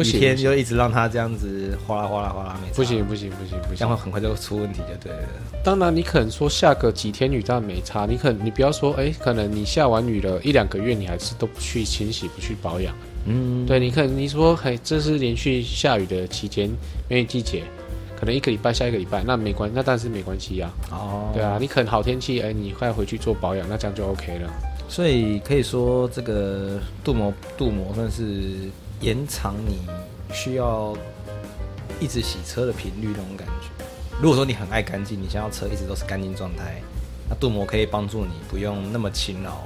[0.00, 5.28] 不行就一直让它这样子哗啦哗啦哗啦，没不行，不行不行不行这样会，很快就出问题就对了。
[5.62, 12.94] 当然，你可能说下个几天雨当然没差，你可能你不要说，哎、可能你下完雨了一两个月，你还是都不去清洗、不去保养。
[13.26, 16.70] 嗯，对你可能你说，嘿，这是连续下雨的期间，
[17.08, 17.62] 梅雨季节，
[18.18, 24.50] 可能一个礼拜下一个礼拜，那没关，那但是没关系呀、哦，对啊，你可能好天气，哎、你快回去做保养，那这样就 OK 了。
[24.88, 28.68] 所以可以说，这个镀膜镀膜算是
[29.00, 29.80] 延长你
[30.32, 30.94] 需要
[31.98, 33.84] 一直洗车的频率那种感觉。
[34.20, 36.80] 如果说你很爱干净，你想要车一直都是干净状态，
[37.28, 39.62] 那镀膜可以帮助你不用那么勤劳，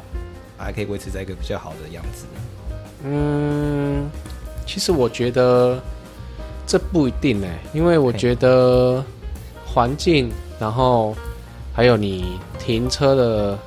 [0.57, 2.27] 还可以维持在一个比较好的样子。
[3.05, 4.09] 嗯，
[4.67, 5.83] 其实我觉得
[6.67, 9.05] 这不一定哎、因为我觉得
[9.67, 11.15] 环境，然后
[11.73, 13.59] 还有你停车的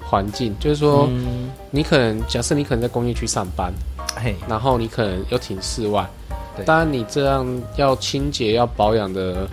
[0.00, 1.08] 环境，就是说。
[1.10, 3.70] 嗯，你可能假设你可能在工业区上班，
[4.18, 6.08] 嘿，然后你可能又停室外，
[6.56, 9.48] 对当然你这样要清洁要保养的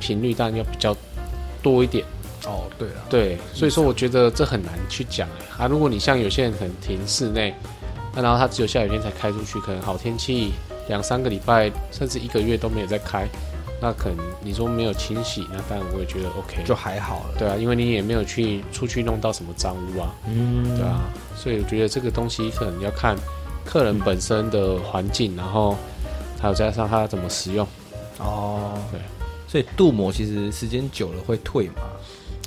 [0.00, 0.96] 频率当然要比较
[1.62, 2.04] 多一点。
[2.46, 5.66] 哦，对了，对，所以说我觉得这很难去讲啊。
[5.66, 7.52] 如果你像有些人可能停室内，
[8.14, 10.52] 那然后他只有下雨天才开出去，可能好天气
[10.88, 13.28] 两三个礼拜甚至一个月都没有再开，
[13.82, 16.62] 那可能你说没有清洗，那当然我也觉得 OK。
[16.64, 17.34] 就还好了。
[17.38, 20.14] 对啊，因为你也没有去出去弄到什么脏污啊。
[20.26, 21.00] 嗯，对啊，
[21.36, 23.16] 所以我觉得这个东西可能要看
[23.68, 25.76] 客人本身的环境，然后
[26.40, 27.68] 还有加上他怎么使用，
[28.18, 28.98] 哦，对，
[29.46, 31.74] 所以镀膜其实时间久了会退嘛。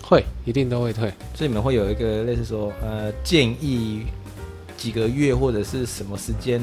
[0.02, 1.14] 会一定都会退。
[1.36, 4.02] 所以你们会有一个类似说，呃，建议
[4.76, 6.60] 几个月或者是什么时间，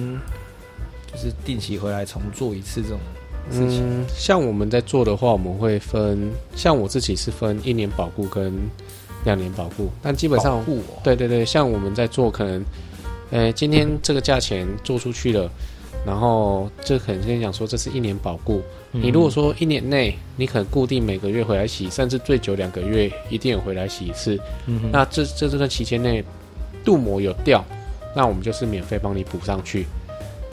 [1.07, 2.99] 就是定期回来重做一次这种
[3.51, 3.81] 事情。
[3.89, 8.53] 嗯，像我们在做的话，我们会分，像我自己是分一年保固跟
[9.25, 10.63] 两年保固，但基本上
[11.05, 12.63] 对对对，像我们在做可能
[13.31, 15.51] 呃，今天这个价钱做出去了，
[16.07, 18.63] 然后这可能跟你讲说这是一年保固。
[18.91, 26.25] 你如果说一年内你可能固定每个月回来洗，甚至最久两个月一定有回来洗一次，嗯那这这这段期间内
[26.83, 27.63] 镀膜有掉，
[28.17, 29.87] 那我们就是免费帮你补上去。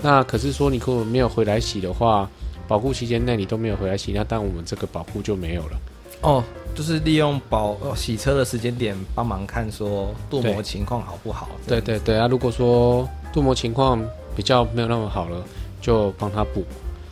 [0.01, 2.29] 那可是说你如果没有回来洗的话，
[2.67, 5.79] 保护期间内你都没有回来洗，那当然我们这个保护就没有了。
[6.25, 11.49] 哦，就是利用保哦洗车的时间点帮忙看说镀膜情况好不好。
[11.67, 14.03] 对对对啊，如果说镀膜情况
[14.35, 15.43] 比较没有那么好了，
[15.79, 16.65] 就帮他补。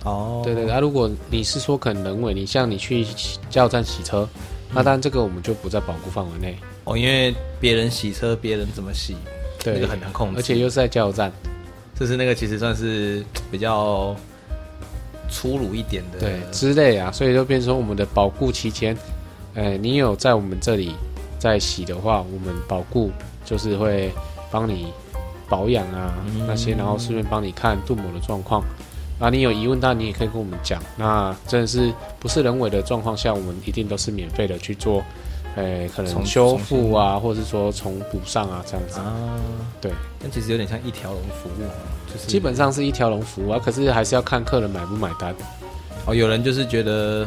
[0.03, 3.05] 哦，对对对啊，如果你是说可能人为，你像你去
[3.49, 4.27] 加油站洗车，
[4.73, 6.57] 那当然这个我们就不在保护范围内。
[6.85, 9.15] 哦，因为别人洗车，别人怎么洗，
[9.63, 11.31] 对那个很难控制，而且又是在加油站，
[11.97, 14.13] 就是那个其实算是比较
[15.33, 18.95] 粗鲁一点的，对之类啊，所以就变成我们的保固期间，
[19.55, 20.93] 呃，你有在我们这里
[21.39, 23.11] 在洗的话，我们保固
[23.43, 24.11] 就是会
[24.51, 24.93] 帮你
[25.49, 28.63] 保养啊、嗯那些，然后顺便帮你看镀膜的状况。
[29.19, 30.81] 啊，你有疑问，当然你也可以跟我们讲。
[30.97, 35.03] 那真的是不是人为的状况下，我们一定都是免费的去做，
[35.55, 38.99] 呃，可能重修复啊，或者是说重补上啊，这样子。
[38.99, 39.39] 啊，
[39.79, 45.35] 对，但其实有点像一条龙服务，就是基本上是一条龙服务啊，可是还是要看客人买不买单。
[46.05, 47.25] 哦，有人就是觉得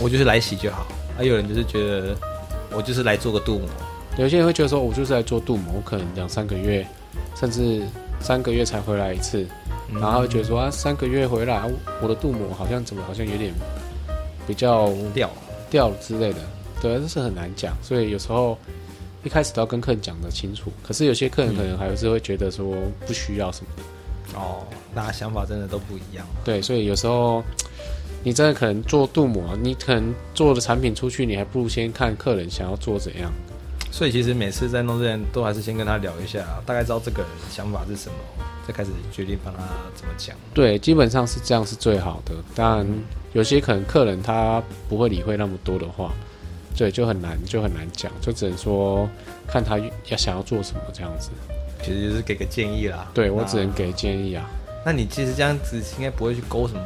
[0.00, 0.86] 我就是来洗就好，
[1.18, 2.16] 啊，有人就是觉得
[2.74, 3.68] 我就是来做个镀膜，
[4.16, 6.86] 有些人会觉得说，我就是来做镀膜，我可能两三个月，
[7.38, 7.82] 甚至
[8.18, 9.46] 三个月才回来一次，
[9.90, 10.00] 嗯。
[10.00, 11.66] 然后觉得说啊，三个月回来，啊
[12.02, 13.52] 我的镀膜好像怎么好像有点
[14.46, 15.30] 比较掉，
[15.70, 16.38] 掉之类的，
[16.82, 18.58] 对，这是很难讲，所以有时候
[19.22, 22.74] 一开始都要跟客人讲得清楚，可是有些客人可能还是会觉得说
[23.06, 27.42] 不需要什么的，哦，大家想法真的都不一样，对，所以有时候
[28.24, 33.32] 你真的可能做镀膜，你可能做的产品出去，你还不如先看客人想要做怎样。
[33.92, 38.14] 所以其实每次在弄之前都还是先跟他聊一下，大概知道这个人想法是什么，
[38.66, 39.60] 再开始决定帮他
[39.94, 40.34] 怎么讲。
[40.54, 42.34] 对，基本上是这样是最好的。
[42.54, 42.86] 当然，
[43.34, 46.10] 有些可能客人他不会理会那么多的话，
[46.76, 49.08] 对，就很难就很难讲，就只能说
[49.46, 51.30] 看他要想要做什么这样子。
[51.82, 53.10] 其实就是给个建议啦。
[53.12, 54.48] 对我只能给建议啊。
[54.84, 56.82] 那你其实这样子应该不会去勾什么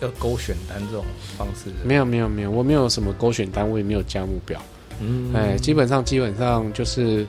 [0.00, 1.04] 要勾选单这种
[1.36, 1.76] 方式的。
[1.84, 4.60] 没有没有没有，我没有什么勾选单位，没有加目标。
[5.00, 7.26] 嗯哎、基本上基本上就是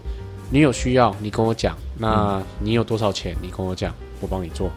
[0.50, 4.72] 你有需要，你跟我讲，那你有多少钱，你跟我讲，我帮你做。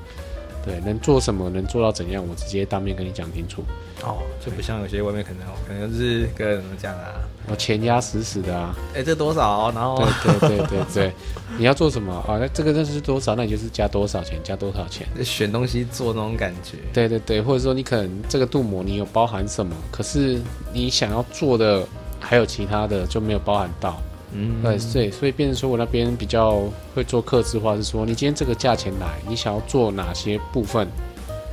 [0.65, 3.63] 对，能做什么，能做到怎样，我直接当面跟你讲清楚。
[4.03, 8.75] 哦，就不像有些外面可能可能就是跟怎么讲啊，我钱压死死的啊。
[8.95, 9.71] 哎、这多少？
[9.73, 11.13] 然后对对对对对，
[11.59, 12.39] 你要做什么啊？
[12.41, 13.35] 那这个认识是多少？
[13.35, 15.07] 那你就是加多少钱，加多少钱。
[15.25, 16.79] 选东西做那种感觉。
[16.93, 20.41] 对对对，或者说你可能这个镀膜你有包含什么，可是
[20.73, 21.87] 你想要做的
[22.19, 24.01] 还有其他的就没有包含到。
[24.33, 26.63] 嗯对对，所以变成说我那边比较
[26.95, 30.89] 会做客制化，是说你今天这个价钱来，你想要做哪些部分？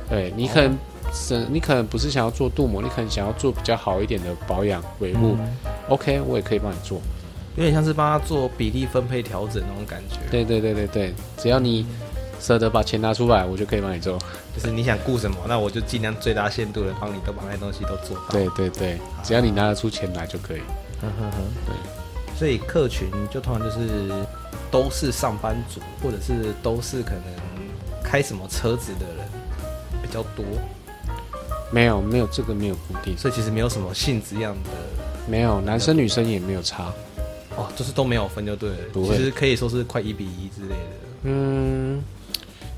[0.08, 0.78] 对你可能
[1.12, 5.36] 是你可能不是想要做镀膜，你可能想要做比较好一点的保养维护。
[5.88, 7.00] OK，我也可以帮你做。
[7.56, 11.84] 有点像是帮他做比例分配调整那种感觉。，对对对对对，只要你
[12.40, 14.16] 舍得把钱拿出来，我就可以帮你做。
[14.54, 18.28] 就是你想顾什么，那我就尽量最大限度的帮你都把那些东西都做到。
[18.30, 20.60] 对对对，只要你拿得出钱来就可以。
[21.00, 21.74] 对。
[22.36, 24.08] 所以客群就通常就是
[24.70, 27.22] 都是上班族，或者是都是可能
[28.04, 29.26] 开什么车子的人
[30.00, 30.44] 比较多，
[31.70, 34.70] 没有没有这个没有固定，所以其实没有什么性质样的
[35.28, 36.92] 没有男生女生也没有差。
[37.56, 38.76] 哦，就是都没有分就对了。
[38.92, 40.96] 不会其实可以说是快一比一之类的。
[41.24, 42.00] 嗯，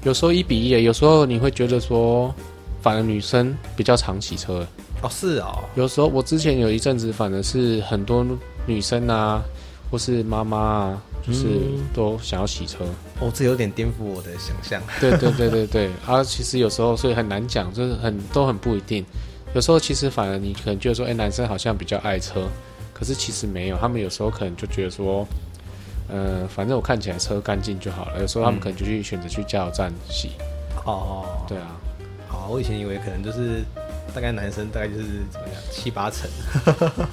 [0.02, 2.34] 有时候一比一，有时候你会觉得说，
[2.80, 4.66] 反而女生比较常骑车。
[5.02, 8.26] 哦，是哦，有时候我之前有一阵子，反而是很多
[8.64, 9.42] 女生啊，
[9.90, 12.84] 或是妈妈啊，就是嗯都想要洗车。
[13.20, 14.82] 哦，这有点颠覆我的想象。
[15.00, 19.04] 对对对对对， 啊，其实有时候所以很难讲，就是很都很不一定。
[19.54, 22.46] 有时候其实反而你可能觉得说，哎、男生好像比较爱车，
[22.94, 25.26] 可是其实没有，他们有时候可能就觉得说，
[26.08, 28.20] 呃，反正我看起来车干净就好了。
[28.20, 30.30] 有时候他们可能就去选择去加油站洗。
[30.86, 31.76] 哦，对啊，
[32.28, 33.64] 好，我以前以为可能就是
[34.14, 36.30] 大概男生大概就是怎么样七八成。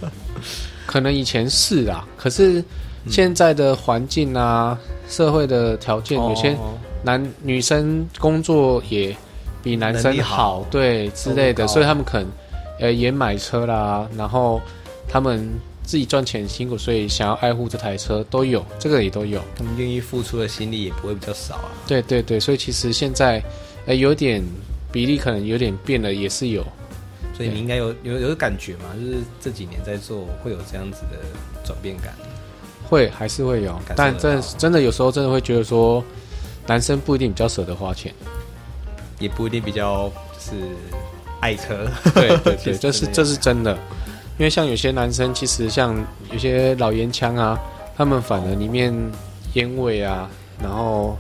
[0.86, 2.64] 可能以前是啊，可是
[3.10, 4.78] 现在的环境啊，
[5.10, 9.16] 社会的条件，有些哦男女生工作也
[9.64, 12.28] 比男生好，对之类的，所以他们可能
[12.80, 14.62] 呃也买车啦，然后
[15.08, 15.50] 他们
[15.84, 19.42] 自己赚钱辛苦，所以想要爱护这台车都有，这个也都有。
[19.56, 21.72] 他们愿意付出的心力也不会比较少啊。
[21.88, 23.42] 对对对，所以其实现在
[23.86, 24.44] 呃有点
[24.92, 26.66] 比例可能有点变了，也是有。
[27.36, 31.20] 所以你应该有有有感觉嘛，就是这几年在做会有这样子的
[31.64, 32.14] 转变感。
[32.90, 36.04] 会还是会有但真的真的有时候真的会觉得说，
[36.66, 38.14] 男生不一定比较舍得花钱，
[39.20, 40.52] 也不一定比较就是
[41.40, 41.88] 爱车。
[42.14, 43.74] 对对其对， 这是这是真的，
[44.38, 45.96] 因为像有些男生，其实像
[46.32, 47.60] 有些老烟枪啊，
[47.96, 48.94] 他们反而里面
[49.54, 50.30] 烟味啊，
[50.62, 51.18] 然后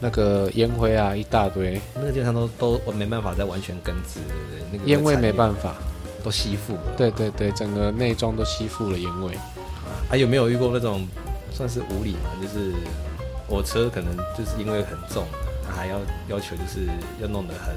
[0.00, 4.60] 那个烟灰啊一大堆，那个基本上都都我没办法再完全根治，对不对？
[4.72, 5.74] 那个烟味没法，办法，
[6.22, 6.80] 都吸附了。
[6.96, 9.36] 对对对，整个内装都吸附了烟味。
[10.14, 11.04] 啊，有没有遇过那种
[11.52, 12.30] 算是无理嘛？
[12.40, 12.72] 就是
[13.48, 15.24] 我车可能就是因为很重，
[15.68, 15.98] 还要
[16.28, 16.86] 要求就是
[17.20, 17.74] 要弄得很，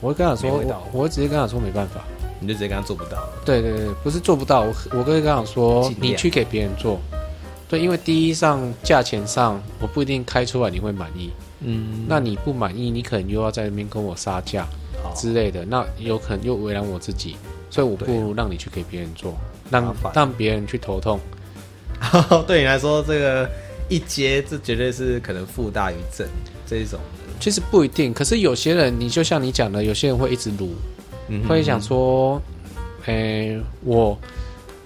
[0.00, 2.02] 我会跟他说，我我会直接跟他说没办法。
[2.40, 3.28] 你就直接跟他做不到。
[3.44, 6.98] 对对对，不是做不到，我我会跟他说你去给别人做。
[7.68, 11.30] 对，因为第一上价钱上，我不一定开出来你会满意。
[11.60, 14.66] 嗯那你不满意，你可能又要在那边跟我杀价
[15.04, 17.36] 好之类的，那有可能又为难我自己，
[17.70, 19.38] 所以我不对如让你去给别人做，麻
[19.72, 21.18] 让让别人去头痛。
[22.46, 23.48] 对你来说，这个
[23.88, 26.26] 一接这绝对是可能负大于正
[26.66, 27.00] 这一种。
[27.40, 30.74] 其实不一定，可是有些人，你就像你讲的，有些人会一直撸，
[31.28, 32.40] 嗯会想说，
[33.06, 34.16] 诶、我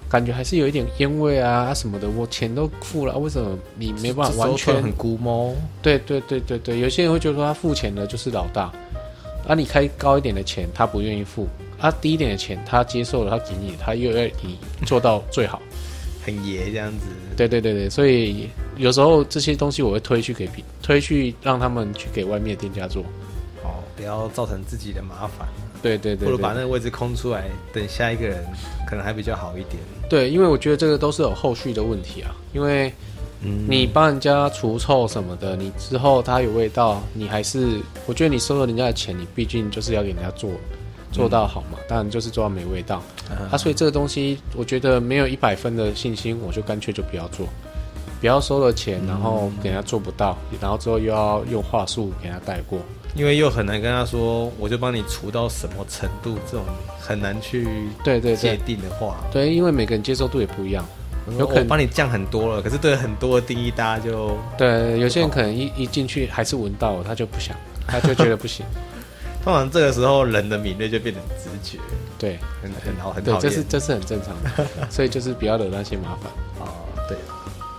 [0.09, 5.55] 感觉还是有一点烟味啊什么的，我钱都付了，为什么你没办法完全很估摸。
[5.83, 8.73] 对对对对对，有些人会觉得说他付钱的就是老大，
[9.47, 15.63] 啊，你开高一点的钱他不愿意付，啊，低一点的钱他接受了，他给你，他又要你做到最好。
[16.25, 17.07] 很爷这样子。
[17.37, 23.05] 对对对对，所以有时候这些东西我会推去给别推去让他们去给外面的店家做。
[23.63, 25.47] 哦，不要造成自己的麻烦，
[25.81, 28.45] 对对对不如把那，个位置空出来，等下一个人
[28.89, 29.77] 可能还比较好一点。
[30.11, 32.93] 对，因为我觉得这个都是有后续的问题啊，因为
[33.43, 33.67] 嗯。
[33.69, 40.51] 你帮人家除臭什么的，你之后它有味道，你还是我觉得你收了人家的钱，你毕竟就是要给人家做
[41.13, 43.03] 做到好嘛，当然就是做到没味道。
[43.51, 47.47] 啊，所以这个东西我觉得没有一百分的信心，我就干脆就不要做，
[48.21, 52.79] 不要收了钱，然后给人家做不到，然后之后又要用话术给人家带过。
[53.15, 56.67] 因为又很难跟他说，我就帮你除到什么程度，这种
[57.01, 57.71] 很难去界
[58.05, 58.37] 对对。
[58.37, 60.85] 界定的话，对，因为每个人接受度也不一样。
[61.39, 68.65] 有可能我帮你降很多了，可是对很多的定义，大家就对，有些人可能一一进去还是闻到，他就不想，他就觉得不行。
[69.43, 71.79] 通常这个时候人的敏锐就变成直觉，
[72.19, 73.49] 对很很好很对，讨厌。
[73.49, 76.33] 这是这是很正常的， 所以就是不要惹那些麻烦。
[76.59, 76.67] 哦，
[77.09, 77.17] 对，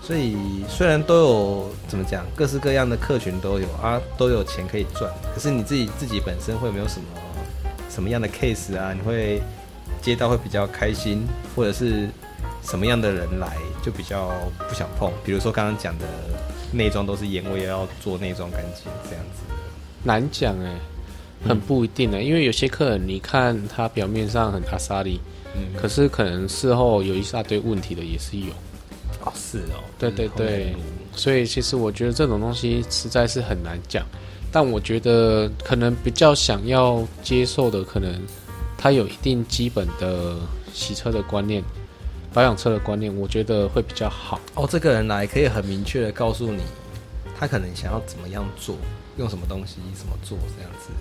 [0.01, 0.37] 所以
[0.69, 7.05] 虽然都有怎么讲，各式各样的客群都有啊，都有钱可以赚，可是你自己自己本身会没有什么
[7.89, 8.93] 什么样的 case 啊？
[8.93, 9.41] 你会
[10.01, 12.07] 接到会比较开心，或者是
[12.69, 14.31] 什么样的人来就比较
[14.67, 15.09] 不想碰？
[15.23, 16.05] 比如说刚刚讲的
[16.71, 19.43] 内装都是烟味，要做内装干净这样子。
[20.03, 20.75] 难讲哎、
[21.47, 25.19] 很不一定的、因为有些客人你看他表面上很阿萨利，
[25.55, 28.51] 嗯，可是可能事后有一大堆问题的也是有。
[29.23, 30.75] 哦是哦，对对对，
[31.15, 34.05] 所以其实我觉得这种东西实在是很难讲，
[34.51, 38.13] 但我觉得可能比较想要接受的，可能
[38.77, 40.35] 他有一定基本的
[40.73, 41.63] 洗车的观念、
[42.37, 44.39] 保养车的观念，我觉得会比较好。
[44.53, 46.61] 哦，这个人来可以很明确的告诉你，
[47.35, 48.75] 他可能想要怎么样做，
[49.17, 50.91] 用什么东西怎么做这样子。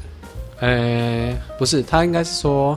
[0.61, 2.75] 呃，不是，他应该是说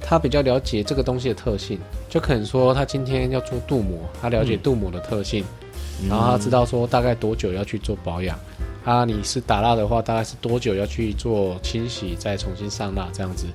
[0.00, 1.78] 他比较了解这个东西的特性，
[2.10, 5.44] 就可能说他今天要做镀膜，他了解嗯镀膜的特性，
[6.08, 8.36] 然后他知道说大概多久要去做保养。
[8.84, 13.46] 啊，你是打蜡的话，大概是多久要去做清洗，再重新上蜡这样子，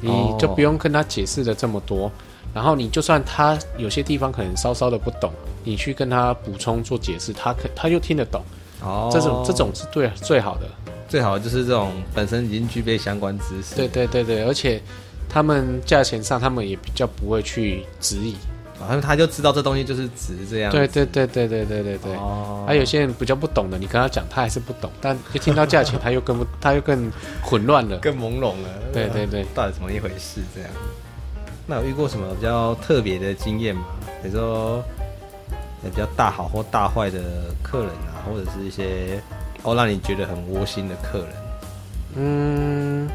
[0.00, 2.10] 你哦就不用跟他解释的这么多。
[2.54, 5.32] 然后你就算他有些地方可能稍稍的不懂，
[5.64, 8.42] 你去跟他补充做解释，他可他就听得懂。
[8.82, 10.62] 哦这种这种是对最好的。
[11.08, 14.80] 最好就是这种本身已经具备相关知识，对对对对，而且
[15.28, 18.36] 他们价钱上，他们也比较不会去质疑。
[18.78, 20.72] 好像他就知道这东西就是值这样。
[20.72, 22.14] 对对对对对对对对。
[22.14, 27.10] 哦，还有些人比较不懂的，你跟他讲，他还是不懂，但一听到价钱，他又更不，他又更
[27.42, 27.98] 混乱了。
[27.98, 28.68] 更朦胧了。
[28.90, 30.40] 对对对，到底怎么一回事？
[30.54, 30.70] 这样。
[31.66, 33.84] 那有遇过什么比较特别的经验吗？
[34.22, 34.82] 比如说，
[35.82, 37.20] 呃比较大好或大坏的
[37.62, 39.20] 客人啊，或者是一些
[39.62, 41.28] 哦让你觉得很窝心的客人。
[42.16, 43.08] 嗯，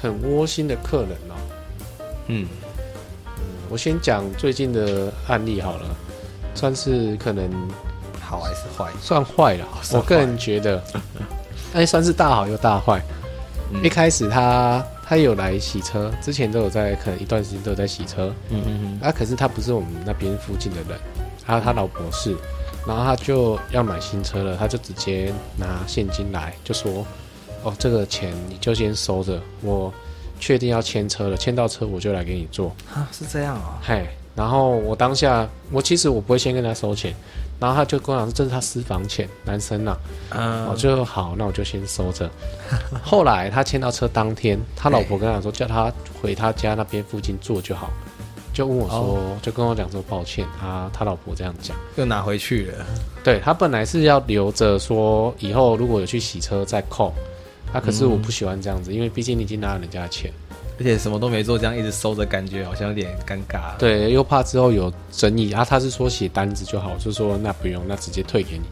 [0.00, 1.34] 很窝心的客人哦。
[2.28, 2.46] 嗯，
[3.68, 5.86] 我先讲最近的案例好了，
[6.54, 7.50] 算是可能
[8.20, 8.88] 好还是坏？
[9.00, 9.66] 算坏了。
[9.82, 10.82] 算我个人觉得，
[11.74, 13.02] 哎，算是大好又大坏。
[13.72, 18.34] 嗯一开始他他有来洗车，之前都有在，可能一段时间都有在洗车。
[18.48, 20.98] 嗯嗯啊，可是他不是我们那边附近的人，
[21.44, 22.34] 还有他老婆是，
[22.86, 27.04] 然后他就要买新车了，他就直接拿现金来，就说，
[27.62, 29.92] 哦，这个钱你就先收着，我
[30.40, 37.14] 确定要签车了，签到车我就来给你做，啊，是这样啊、嘿，然后我当下我其实我不会先跟他收钱，
[37.62, 39.96] 然后他就跟我讲说这是他私房钱，男生呐、
[40.30, 42.28] 嗯我就好，那我就先收着。
[43.04, 47.88] 后来他签到车当天，他老婆跟他讲说，叫他回他家那边附近坐就好，
[48.52, 51.76] 就问我说，哦就跟我讲说抱歉，他他老婆这样讲。
[51.94, 52.84] 又拿回去了。
[53.22, 57.14] 对他本来是要留着说以后如果有去洗车再扣，
[57.72, 60.32] 啊，可是我不喜欢这样子，因为毕竟你已经拿了人家的钱，
[60.82, 65.64] 而且什么都没做，这样一直收着，感觉好像有点尴尬。，对，又怕之后有争议啊。
[65.64, 68.64] 他是说写单子就好，就说那不用，那直接退给你。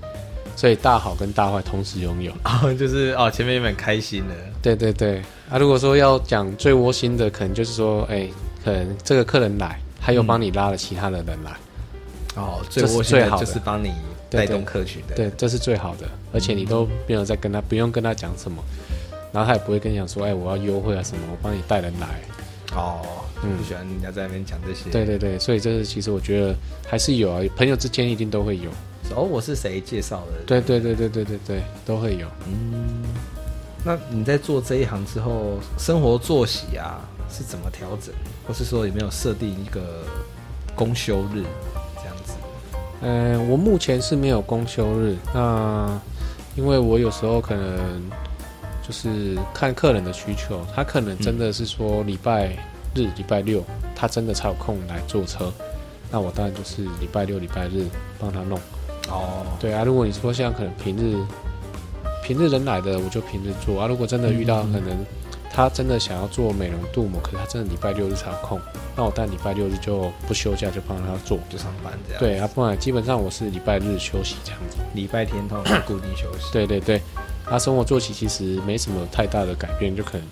[0.56, 2.32] 所以大好跟大坏同时拥有。
[2.42, 8.28] 哦，就是哦，前面原本开心的，对对对，啊，如果说要讲最窝心的，可能就是说，哎，
[8.64, 11.52] 可能这个客人来，他又帮你拉了其他的人来，
[12.34, 13.92] 哦，最窝心的就是帮你
[14.28, 15.14] 带动客群的。
[15.14, 18.60] 对，这是最好的，而且你都没有再跟他，不用跟他讲什么，
[19.32, 22.06] 然后他也不会跟你讲说，哎，我要优惠啊什么，我帮你带人来。
[22.76, 23.00] 哦，
[23.42, 24.90] 嗯不喜欢人家在那边讲这些。
[24.90, 26.54] 对对对，所以这是其实我觉得
[26.86, 28.70] 还是有啊，朋友之间一定都会有。
[29.16, 30.44] 哦，我是谁介绍的？
[30.46, 32.28] 对对对对对对对，都会有。
[32.46, 33.02] 嗯，
[33.84, 38.14] 那你在做这一行之后，生活作息啊是怎么调整，
[38.46, 40.04] 或是说有没有设定一个
[40.76, 41.42] 公休日
[41.96, 42.34] 这样子？
[43.00, 46.00] 嗯、我目前是没有公休日，那
[46.54, 48.00] 因为我有时候可能
[48.90, 52.48] 就是看客人的需求，他可能真的是说礼拜
[52.92, 53.62] 日、礼拜六，
[53.94, 55.52] 他真的才有空来坐车，
[56.10, 57.86] 那我当然就是礼拜六、礼拜日
[58.18, 58.58] 帮他弄。
[59.08, 61.16] 哦，对啊，如果你说像可能平日
[62.24, 63.86] 平日人来的，我就平日做啊。
[63.86, 65.06] 如果真的遇到可能
[65.52, 68.60] 他真的想要做美容镀膜，可是他真的礼拜六日才有空，
[68.96, 71.38] 那我但礼拜六日就不休假，就帮他做。
[71.48, 74.78] 就上班这样。，对啊，不然基本上我是礼拜日休息这样子。
[74.94, 76.52] 礼拜天通常固定休息。
[76.52, 77.00] 对对对，
[77.50, 80.26] 他生活作息其实没什么太大的改变，就可能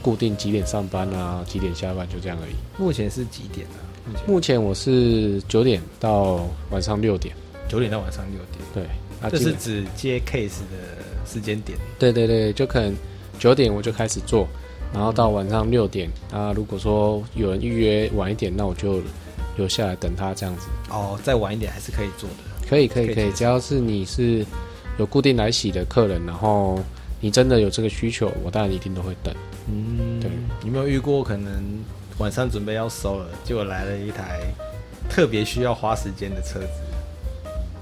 [0.00, 2.54] 固定几点上班啊，几点下班就这样而已。
[2.78, 3.78] 目前是几点啊？
[4.06, 7.36] 目前目前我是九点到晚上六点，
[7.68, 8.64] 九点到晚上六点。
[8.72, 8.84] 对，
[9.20, 11.78] 啊，这是指接 case 的时间点。
[11.98, 12.94] 对对对，就可能
[13.38, 14.48] 九点我就开始做，
[14.94, 19.00] 然后到晚上六点啊，如果说有人预约晚一点，那我就
[19.56, 20.68] 留下来等他这样子。
[20.88, 22.36] 哦，再晚一点还是可以做的。
[22.66, 24.44] 可以可以可以，可以只要是你是
[25.02, 26.78] 有固定来洗的客人，然后
[27.20, 29.34] 你真的有这个需求，我当然一定都会等。
[29.68, 30.30] 嗯，对。
[30.64, 31.50] 有没有遇过可能
[32.18, 34.40] 晚上准备要收了，结果来了一台
[35.10, 36.68] 特别需要花时间的车子？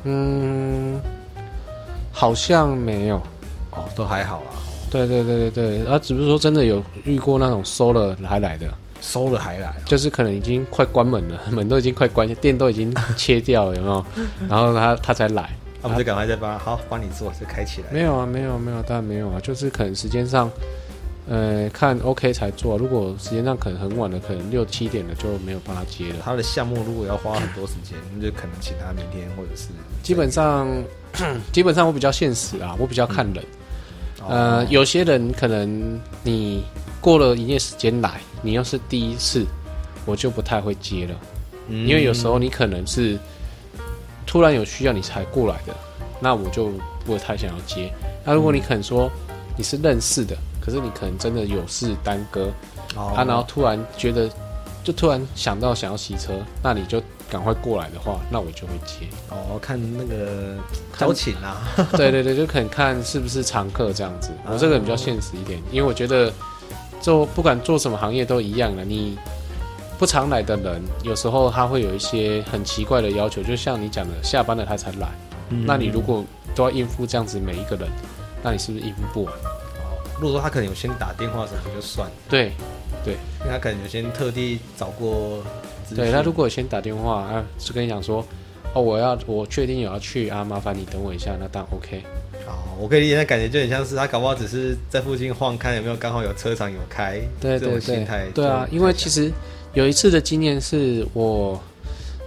[0.05, 0.99] 嗯，
[2.11, 3.17] 好像没有。
[3.73, 4.57] 哦，都还好啊，
[4.91, 8.67] 对对对对对，啊，只不是说真的有遇过那种收了还来的，
[9.03, 9.75] 收了还来。
[9.85, 14.05] 就是可能已经快关门了， 门都已经快关，店都已经切掉了，有没有？
[14.49, 15.51] 然后他他才来。
[15.83, 17.89] 那我们就赶快再帮好帮你做，就开起来。
[17.91, 20.51] 没有啊，没有没有，当然没有啊，就是可能时间上，
[21.29, 22.77] 呃，看 OK 才做。
[22.77, 26.17] 如果时间上可能很晚了，可能六七点了就没有帮他接了。
[26.23, 29.69] 他的项目如果要花很多时间，那就可能请他明天或者是
[30.03, 30.69] 基本上，
[31.53, 33.45] 基本上我比较现实啊，我比较看人。
[34.23, 36.63] 哦呃，有些人可能你
[37.01, 39.47] 过了营业时间来，你要是第一次，
[40.05, 41.15] 我就不太会接了，
[41.69, 43.19] 嗯因为有时候你可能是
[44.31, 45.75] 突然有需要你才过来的，
[46.21, 46.71] 那我就
[47.05, 47.93] 不会太想要接。
[48.25, 49.11] 那如果你可能说
[49.57, 52.49] 你是认识的，可是你可能真的有事耽搁，
[52.95, 54.31] 哦啊，然后突然觉得
[54.85, 59.09] 就突然想到想要洗车，那你就赶快过来的话，那我就会接。
[59.31, 60.55] 哦看那个
[61.01, 64.31] 邀请啦啊， 对对对，就可能看是不是常客这样子。
[64.47, 66.33] 我这个人比较现实一点，因为我觉得
[67.01, 69.19] 做不管做什么行业都一样的，你
[70.01, 75.07] 不常来的人，有时候他会有一些很奇怪的要求，就像你讲的，下班了他才来，
[75.51, 76.25] 那你如果
[76.55, 77.87] 都要应付这样子每一个人，
[78.43, 79.35] 那你是不是应付不完？
[80.19, 82.55] 如果说他可能有先打电话什么就算了，对
[83.05, 83.13] 因
[83.45, 85.45] 为他可能有先特地找过。
[85.95, 88.25] 对，他如果先打电话啊，是跟你讲说，
[88.73, 92.03] 哦，我要我确定有要去啊，麻烦你等我一下，那当然 OK。
[92.49, 99.31] 哦，我可以理解，那感觉就很像是他搞不好只是在附近晃，看有没有刚好有车场有开，对对对心态，对啊，因为其实
[99.75, 101.61] 有一次的经验是我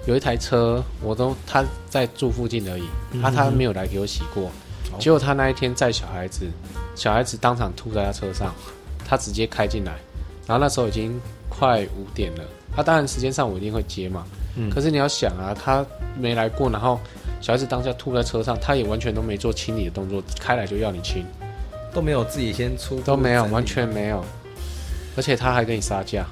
[0.06, 2.84] 有一台车，我都他在住附近而已，
[3.22, 4.46] 他、他没有来给我洗过，
[4.92, 6.46] 哦结果他那一天载小孩子，
[6.96, 8.54] 小孩子当场吐在他车上，
[9.06, 9.94] 他直接开进来，
[10.48, 11.20] 然后那时候已经
[11.50, 12.44] 快五点了，
[12.76, 14.26] 他、当然时间上我一定会接嘛，
[14.56, 14.70] 嗯。
[14.70, 15.86] 可是你要想啊，他
[16.18, 17.00] 没来过，然后
[17.42, 21.26] 小孩子当下吐在车上，他也完全都没做清理的动作，开来就要你清。
[21.94, 24.26] 都没有自己先出都没有，完全没有，
[25.16, 26.26] 而且他还跟你杀价，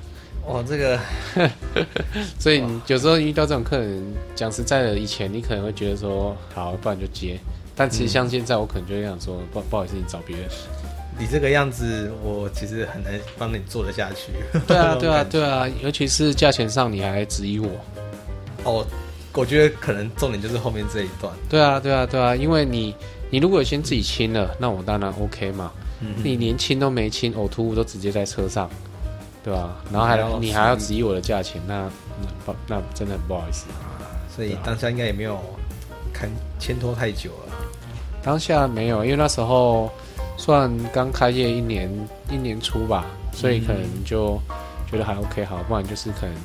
[0.48, 1.00] 哇，这个
[2.40, 4.04] 所以你有时候遇到这种客人，
[4.36, 7.40] 讲实在的，以前你可能会觉得说好，不然就接，
[7.76, 10.46] 但其实像现在，我可能就会想说，不不好意思，你找别人。
[11.20, 14.32] 你这个样子，我其实很难帮你做得下去。
[14.68, 17.70] 对啊， 对啊，对啊，尤其是价钱上你还质疑我，
[18.64, 18.86] 哦，
[19.34, 21.32] 我觉得可能重点就是后面这一段。
[21.48, 22.96] 对啊，对啊，对啊，因为你
[23.30, 25.72] 你如果先自己清了，那我当然 OK 嘛。
[26.04, 28.68] 嗯你连清都没清，呕吐物都直接在车上，
[29.44, 31.90] 对吧、然后还你还要质疑我的价钱，那
[32.68, 33.66] 那真的很不好意思。
[34.36, 35.40] 所以当下应该也没有
[36.14, 36.30] 看
[36.60, 37.54] 牵拖太久了。
[38.24, 39.92] 当下没有，因为那时候
[40.38, 41.90] 算刚开业一年
[42.30, 44.40] 一年初吧，所以可能就
[44.90, 46.36] 觉得还 OK 好，不然就是可能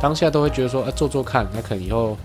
[0.00, 2.16] 当下都会觉得说，啊做做看，那可能以后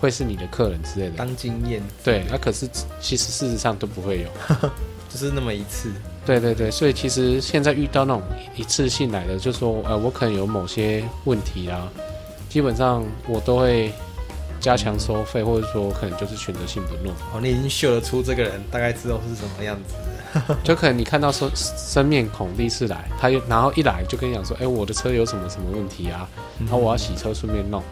[0.00, 1.16] 会是你的客人之类的。
[1.16, 2.66] 当经验，对，那可是
[2.98, 4.28] 其实事实上都不会有。
[5.10, 5.92] 就是那么一次。
[6.26, 8.22] 对对对，所以其实现在遇到那种
[8.56, 11.88] 一次性来的，就说呃，我可能有某些问题啊，
[12.48, 13.92] 基本上我都会
[14.60, 17.14] 加强收费，或者说可能就是选择性不弄。
[17.32, 19.94] 哦，你已经嗅得出这个人大概知道是什么样子。
[20.62, 27.82] 就可能你看到生生面孔第一次来，他又然后一来就跟你讲说，哎、我的车有什么什么问题啊，然后我要洗车顺便弄，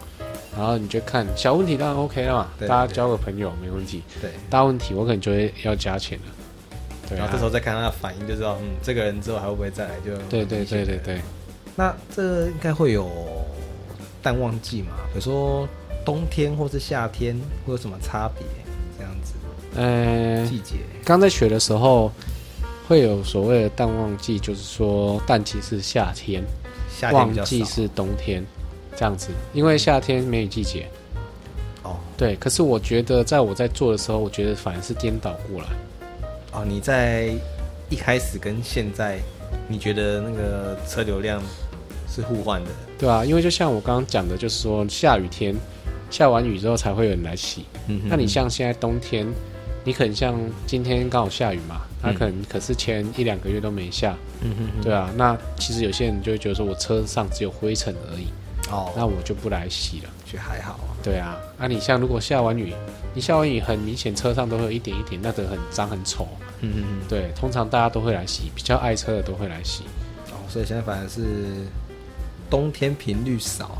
[0.54, 6.43] 然后你就看小问题当然 OK 了嘛，大家交个朋友没问题，对，大问题我可能就会要加钱了。
[7.08, 9.94] 对啊然后这时，候再看他的反应，就知道，嗯，这个人之后还会不会再来？
[10.04, 10.98] 就对对对对对。
[10.98, 11.20] 对，
[11.76, 13.10] 那这应该会有
[14.22, 14.88] 淡旺季嘛？
[15.12, 15.68] 比如说
[16.04, 18.46] 冬天或是夏天会有什么差别？
[18.98, 19.34] 这样子
[19.76, 22.10] 呃，季节刚在学的时候
[22.86, 26.44] 会有所谓的淡旺季，就是说淡季是夏天，
[27.12, 28.44] 旺季是冬天，
[28.96, 30.86] 这样子，因为夏天梅雨季节。
[31.82, 35.68] 哦对，可是我觉得在我在做的时候，我觉得反而是颠倒过来。
[36.54, 37.34] 哦，你在
[37.90, 39.18] 一开始跟现在，
[39.68, 41.42] 你觉得那个车流量
[42.08, 42.70] 是互换的？
[42.98, 45.54] 对啊，因为就像我刚刚讲的，就是说下雨天，
[46.10, 47.64] 下完雨之后才会有人来洗。
[47.88, 49.26] 嗯哼那你像现在冬天，
[49.82, 50.34] 你可能像
[50.66, 55.10] 今天刚好下雨嘛，它可能可是前一两个月都没下，嗯哼对啊。
[55.16, 58.28] 那其实有些人就会觉得说我车上只有灰尘而已，
[58.70, 60.10] 哦，那我就不来洗了。
[60.24, 60.94] 就还好啊。
[61.02, 62.72] 对啊，那、你像如果下完雨，
[63.14, 66.26] 你下完雨很明显车上都会有一点一点，那个很脏很丑。
[66.60, 69.84] 嗯嗯嗯，对，通常大家都会来洗，比较爱车的都会来洗。
[70.30, 71.22] 哦，所以现在反而是
[72.50, 73.78] 冬天频率少，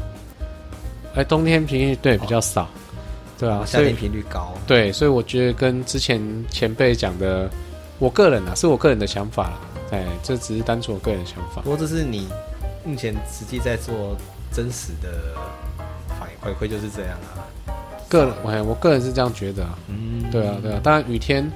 [1.15, 2.69] 哎，冬天频率对比较少，
[3.39, 4.55] 对啊，夏天频率高。
[4.67, 6.21] 对，所以我觉得跟之前
[6.51, 7.51] 前辈讲的，
[7.99, 9.61] 我个人啊，是我个人的想法啦。
[9.91, 11.71] 哎，这只是单纯我个人的想法不。
[11.71, 12.29] 过这是你
[12.85, 14.17] 目前实际在做
[14.53, 15.35] 真实的
[16.09, 17.47] 反回馈，就是这样啊。
[18.19, 19.79] 个人，我我个人是这样觉得啊。
[19.89, 20.81] 嗯，对啊，对啊。
[20.83, 21.51] 当然雨天，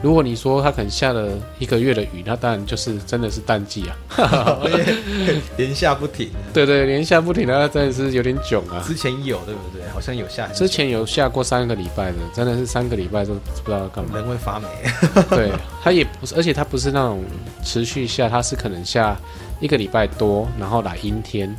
[0.00, 3.96] 如果你说它可能下了一个月的雨，那当然就是真的是淡季啊。
[5.56, 6.30] 连下不停。
[6.52, 8.82] 对对，连下不停的，那真的是有点囧啊。
[8.86, 9.82] 之前有对不对？
[9.92, 14.16] 好像有下，之前有下过三个礼拜的，真的是三个礼拜都不知道要干嘛。
[14.16, 14.68] 人会发霉。
[15.30, 15.50] 对，
[15.82, 17.24] 它也不是，而且它不是那种
[17.64, 19.16] 持续下，它是可能下
[19.60, 21.54] 一个礼拜多，然后来阴天，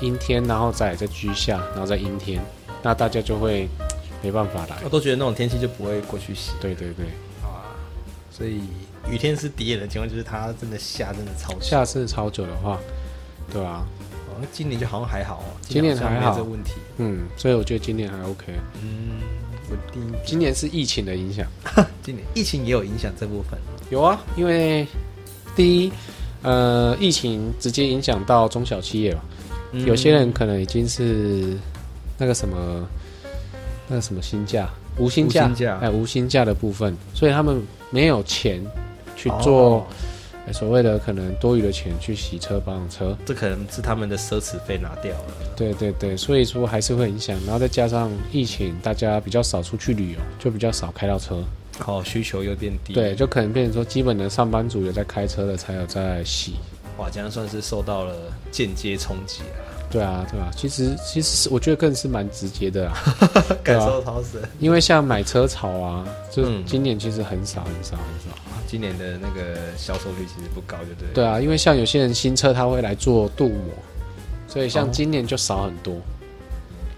[0.00, 2.40] 阴天，然后再再居下，然后再阴天，
[2.82, 3.68] 那大家就会
[4.24, 4.88] 没办法啦我。
[4.88, 7.04] 都觉得那种天气就不会过去洗对对对，
[7.42, 7.76] 啊。
[8.30, 8.60] 所以
[9.10, 11.60] 雨天是敌人的情况，就是它真的下真的超久。
[11.60, 12.80] 下次超久的话，
[13.52, 13.84] 对啊，
[14.28, 16.72] 哦，那今年就好像还好哦，今年还好这个问题。
[16.96, 18.46] 嗯，所以我觉得今年还 OK。
[18.82, 19.20] 嗯，
[19.70, 20.02] 稳定。
[20.24, 21.46] 今年是疫情的影响，
[22.02, 23.58] 今年疫情也有影响这部分。
[23.90, 24.86] 有啊，因为
[25.54, 25.92] 第一，
[26.42, 29.20] 呃，疫情直接影响到中小企业嘛，
[29.72, 31.56] 嗯有些人可能已经是
[32.18, 32.88] 那个什么，
[33.88, 34.68] 那什么薪假，
[34.98, 38.64] 无薪假，无薪假哎，无薪假的部分，所以他们没有钱
[39.16, 40.04] 去做、哦哎
[40.52, 43.16] 所谓的可能多余的钱去洗车、保养车。
[43.24, 45.34] 这可能是他们的奢侈费拿掉了。
[45.56, 51.42] 对对对，所以说还是会影响，然后再加上疫情，大家比较少出去旅游，就比较少开到车。
[51.86, 52.92] 哦，需求又变低。
[52.92, 56.56] 对，，就可能变成说，基本的上班族有在开车的，才有在洗。
[56.98, 58.14] 哇，这样算是受到了
[58.50, 62.98] 间接冲击啊，对啊，对啊，其实其实是我觉得更是蛮直接的啊，
[63.62, 64.42] 感受超深。
[64.58, 68.36] 因为像买车潮啊，就今年其实很少很少很少。
[68.66, 71.14] 今年的那个销售率其实不高，就对了。
[71.14, 73.72] 对啊，因为像有些人新车他会来做镀膜，
[74.48, 75.94] 所以像哦今年就少很多。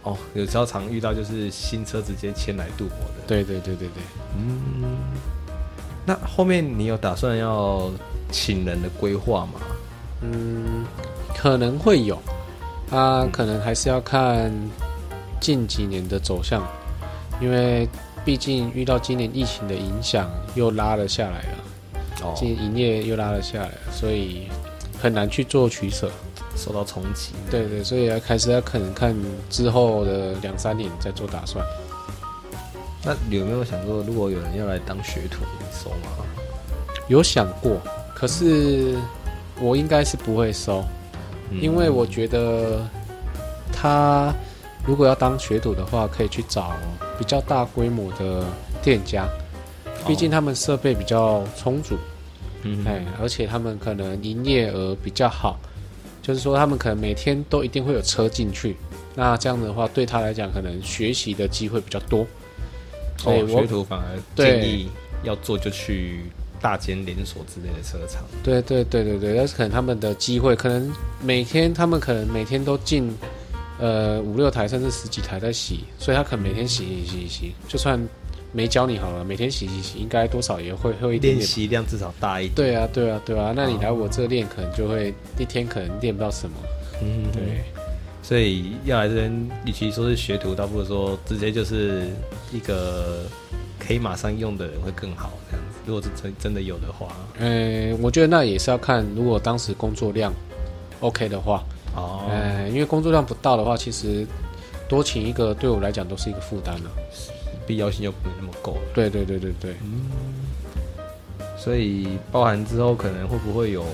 [0.05, 3.25] 哦，有时候常遇到就是新车直接牵来镀膜的。
[3.27, 4.03] 对对对对对，
[4.39, 4.97] 嗯，
[6.07, 7.91] 那后面你有打算要
[8.33, 9.61] 请人的规划吗？
[10.23, 10.87] 嗯，
[11.37, 12.19] 可能会有，
[12.91, 14.53] 啊，可能还是要看
[15.41, 16.63] 近几年的走向，
[17.41, 17.89] 因为
[18.25, 21.59] 毕竟遇到今年疫情的影响，又拉了下来了，
[22.23, 24.49] 哦今年营业又拉了下来了，所以
[25.01, 26.11] 很难去做取舍。
[26.59, 27.33] 受到冲击。
[27.51, 29.15] 对对，所以要开始要可能看
[29.51, 31.63] 之后的两三年再做打算。
[33.05, 36.25] 那有没有想过，如果有人要来当学徒，你收吗？
[37.09, 37.79] 有想过，
[38.15, 38.97] 可是
[39.61, 40.83] 我应该是不会收，
[41.51, 41.61] 嗯。
[41.61, 42.87] 因为我觉得
[43.73, 44.35] 他
[44.87, 46.73] 如果要当学徒的话，可以去找
[47.19, 48.45] 比较大规模的
[48.83, 49.27] 店家，
[50.07, 51.97] 毕竟他们设备比较充足，
[52.63, 52.85] 嗯。
[52.87, 55.59] 哎，而且他们可能营业额比较好，
[56.23, 58.77] 就是说他们可能每天都一定会有车进去，
[59.15, 62.27] 那这样的话对他来讲，可能学习的机会比较多。
[63.19, 64.89] 所以学徒反而建议
[65.23, 66.21] 要做就去
[66.67, 68.25] 大间连锁之类的车厂。
[68.43, 70.93] 对对对对对，但是可能他们的机会，可能
[71.23, 73.09] 每天他们可能每天都进，
[73.79, 77.97] 呃五六台甚至十几台在洗，所以他可能每天洗洗洗洗，就算
[78.51, 81.47] 没教你好了，每天洗洗洗，应该多少也会会一点练点。
[81.47, 82.55] 习量至少大一点。
[82.57, 86.57] 对啊对啊对啊，那你来我这练，可能就会一天可能练不到什么。
[87.01, 87.63] 嗯，对，
[88.25, 92.09] 所以要来这边，与其说是学徒，倒不如说直接就是
[92.53, 93.25] 一个
[93.87, 95.33] 可以马上用的人会更好。
[95.51, 97.09] 这样子，如果是真真的有的话，
[97.39, 100.33] 呃，我觉得那也是要看，如果当时工作量
[101.01, 101.65] OK 的话，
[101.95, 104.27] 哦，呃，因为工作量不到的话，其实
[104.89, 106.91] 多请一个对我来讲都是一个负担了。
[107.67, 108.81] 必要性又不那么够了。
[108.95, 109.75] 对对对对对。
[111.59, 113.85] 所以包含之后可能会不会有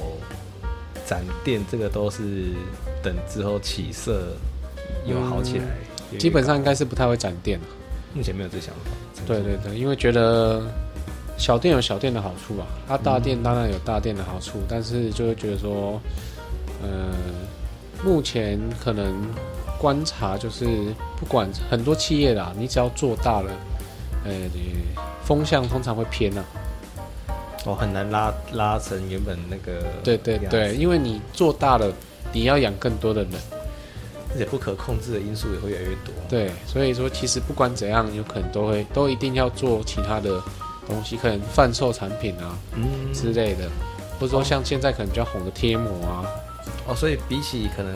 [1.07, 2.53] 展店，这个都是
[3.03, 4.27] 等之后起色
[5.07, 5.65] 有好起来。
[6.19, 7.67] 基本上应该是不太会展店了。
[8.15, 8.91] 目前没有这想法。
[9.27, 10.63] 对对对，因为觉得
[11.39, 16.01] 小店有小店的好处吧，啊，大店当然有大店的好处，但是就会觉得说，
[16.83, 17.13] 呃，
[18.05, 19.15] 目前可能
[19.79, 20.67] 观察就是，
[21.19, 23.51] 不管很多企业啦，你只要做大了，
[24.25, 24.33] 呃，
[25.25, 26.45] 风向通常会偏啊。
[27.65, 31.93] 哦，很难拉拉成原本那个对对对，因为你做大了，
[32.33, 33.31] 你要养更多的人。
[34.33, 36.15] 而且不可控制的因素也会越来越多。
[36.29, 40.43] 对，所以说其实不管怎样，有可能都会都一定要做其他的
[40.87, 43.69] 东西，可能贩售产品啊嗯，之类的，
[44.19, 46.25] 或者说像现在可能比较红的贴膜啊，
[46.87, 47.95] 哦，所以比起可能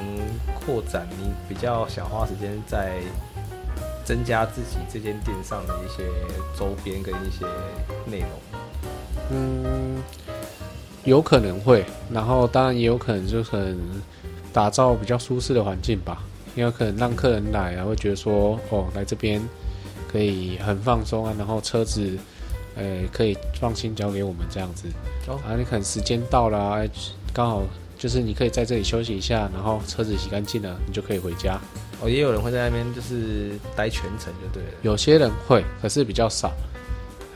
[0.55, 2.99] 扩展，你比较想花时间在
[4.05, 6.05] 增加自己这间店上的一些
[6.57, 7.45] 周边跟一些
[8.05, 8.28] 内容。
[9.30, 10.01] 嗯，
[11.03, 13.76] 有可能会，然后当然也有可能就可能
[14.57, 16.22] 打造比较舒适的环境吧，
[16.54, 19.38] 因为可能让客人来啊，会觉得说哦，来这边
[20.11, 22.16] 可以很放松啊，然后车子
[22.74, 24.88] 呃可以放心交给我们这样子。
[25.26, 26.80] 哦啊，你可能时间到了、啊，
[27.34, 27.64] 刚好
[27.98, 31.61] 就是你可以在这里休息一下，然后车子洗干净了，你就可以回家。
[32.00, 34.70] 哦，也有人会在那边就是待全程就对了。
[34.80, 36.50] 有些人会，可是比较少。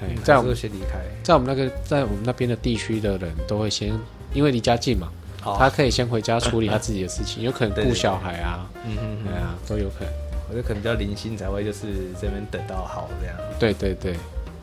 [0.00, 0.98] 哎，在我们会先离开。
[1.22, 3.92] 在我们那个在我们那边的地区的人都会先，
[4.32, 5.08] 因为离家近嘛，
[5.44, 10.12] 哦他可以先回家处理他自己的事情， 有可能对对顾小孩啊，嗯嗯嗯，对啊，都有可能。
[10.50, 11.86] 我就可能比较零星才会就是
[12.20, 13.36] 这边等到好这样。
[13.58, 14.16] 对对对，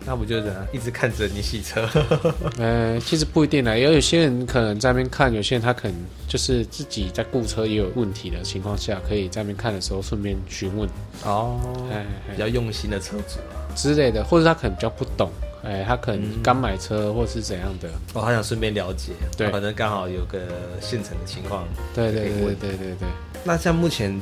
[0.06, 1.88] 那不就这样一直看着你洗车？
[2.60, 5.96] 呃，其实不一定啦，也有有些人可能在那边看，有些人他可能
[6.28, 10.90] 就是自己在雇车也有问题的情况下，可以在那边看的时候顺便询问，
[11.24, 11.58] 哦
[11.90, 13.56] 哎比较用心的车主啊。
[13.74, 15.32] 之类的，或者他可能比较不懂，
[15.64, 20.40] 哎，他可能嗯刚买车或是怎样的，我好想顺便了解，对反正刚好有个
[20.80, 21.66] 现成的情况。
[21.94, 23.08] 对对对对对对。
[23.44, 24.20] 那像目前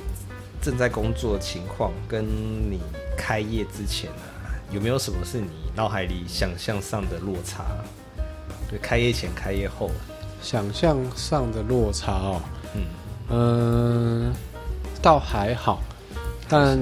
[0.62, 2.80] 正在工作的情况，跟你
[3.18, 7.64] 开业之前啊，有没有什么是你脑海里想象上的落差？
[8.70, 9.92] 对开业前、开业后，
[10.42, 12.42] 想象上的落差哦，
[12.74, 12.82] 嗯，
[13.30, 14.34] 嗯，
[15.02, 15.82] 倒还好，
[16.50, 16.78] 但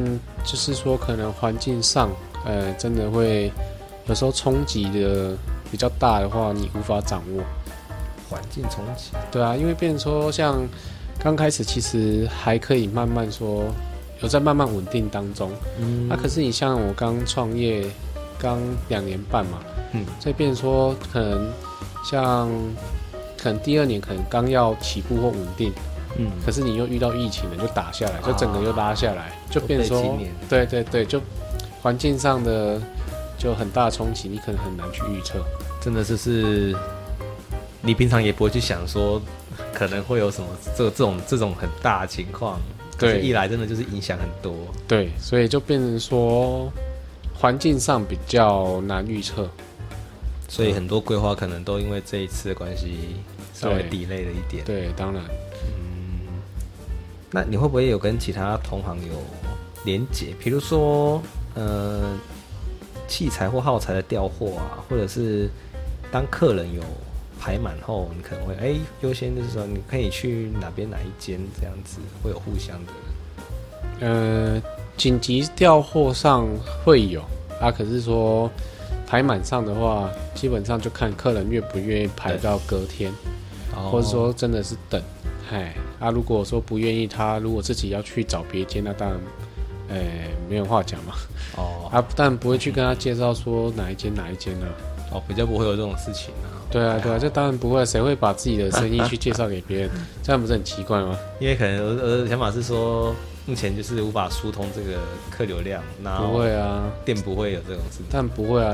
[0.46, 2.10] 就是说可能环境上，
[2.46, 3.52] 呃，真的会
[4.08, 5.36] 有时候冲击的
[5.72, 7.44] 比较大的话，你无法掌握。
[8.30, 10.68] 环境冲击，对啊，因为变成说像
[11.20, 13.66] 刚开始其实还可以慢慢说
[14.22, 16.08] 有在慢慢稳定当中，嗯。
[16.08, 17.86] 那、可是你像我刚创业
[18.40, 19.60] 刚两年半嘛，
[19.92, 21.48] 嗯，所以变成说可能
[22.04, 22.50] 像
[23.38, 25.72] 可能第二年可能刚要起步或稳定，
[26.18, 30.18] 嗯，可是你又遇到疫情了，就打下来，就整个又拉下来，就变成说
[30.50, 31.22] 对对对，就
[31.84, 32.82] 环境上的
[33.44, 35.44] 就很大冲击，你可能很难去预测。
[35.82, 36.74] 真的就是
[37.82, 39.22] 你平常也不会去想说
[39.74, 42.58] 可能会有什么这这种这种很大的情况，
[42.98, 44.56] 对一来真的就是影响很多。
[44.88, 46.72] 对，所以就变成说
[47.36, 49.50] 环境上比较难预测。
[50.48, 53.18] 所以很多规划可能都因为这一次的关系
[53.54, 54.64] 稍微对 delay 了一点。
[54.64, 55.22] 对，当然，
[57.32, 59.14] 那你会不会有跟其他同行有
[59.84, 60.28] 连结？
[60.40, 61.20] 比如说，
[61.56, 62.16] 呃，
[63.14, 65.48] 器材或耗材的调货啊，或者是
[66.12, 66.82] 当客人有
[67.40, 72.92] 排满后，你可能会哎优先就是说你可以去哪边哪一间这样子，会有互相的。
[74.00, 74.60] 呃，
[74.98, 76.48] 紧急调货上
[76.84, 77.22] 会有
[77.62, 78.50] 啊，可是说
[79.06, 83.14] 排满上的话，基本上就看客人愿不愿意排到隔天，
[83.92, 85.00] 或者说真的是等。
[85.52, 89.20] 哎，啊，如果说不愿意，他如果自己要去找别间，那当然
[89.90, 91.14] 哎，没有话讲嘛。
[91.58, 94.66] 哦 啊，但不会去跟他介绍说哪一间哪一间呢、
[95.12, 96.50] 哦，比较不会有这种事情啊。
[96.72, 99.90] 对啊，对啊，这当然不会，谁会把自己的生意去介绍给别人？
[100.24, 101.16] 这样不是很奇怪吗？
[101.40, 103.14] 因为可能我我的想法是说，
[103.46, 108.06] 目前就是无法疏通这个客流量，那不会啊，店不会有这种事情。
[108.10, 108.74] 但不会啊，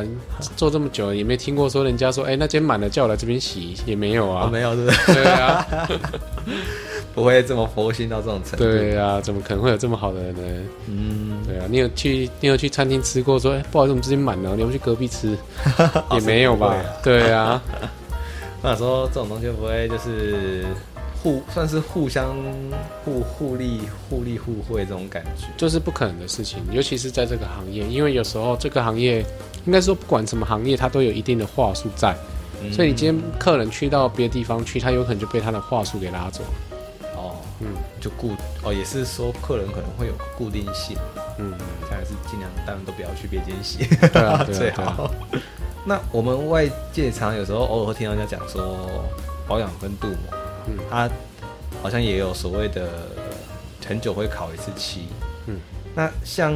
[0.55, 4.49] 做这么久也没听过说人家说，哎、那间满了叫我来这边洗，也没有哦，啊。
[4.51, 5.13] 没有，对不对？
[5.15, 5.67] 对啊，
[7.15, 8.65] 不会这么佛心到这种程度。
[8.65, 10.69] 对啊，怎么可能会有这么好的人呢？
[10.87, 15.35] 嗯，对啊，你有去你有去餐厅吃过说，哎、不好意思，我们这边满了，你要不去隔壁吃？
[16.13, 16.75] 也没有吧？
[17.03, 17.59] 对啊，
[18.61, 20.63] 我想说这种东西不会就是
[21.21, 22.35] 互算是互相
[23.03, 25.47] 互互利互利互惠这种感觉？
[25.57, 29.25] 就是不可能的事情，尤其是在这个行业，因为有时候这个行业，
[29.65, 32.15] 应该说不管什么行业，它都有一定的话术在，
[32.61, 36.43] 嗯所以你今天客人去到别的地方去，他有可能就被他的话术给拉走。
[37.15, 37.67] 哦，嗯
[37.99, 38.31] 就固
[38.63, 40.97] 哦，也是说客人可能会有固定性，
[41.37, 44.71] 嗯，当然是尽量当然都不要去别间洗，对啊， 最。
[44.71, 45.11] 好。
[45.85, 48.87] 那我们外界常有时候偶尔会听到人家讲说
[49.47, 50.38] 保养跟镀膜，
[50.69, 51.09] 嗯它
[51.81, 53.07] 好像也有所谓的
[53.85, 55.07] 很久会考一次漆，
[55.47, 55.57] 嗯，
[55.95, 56.53] 那像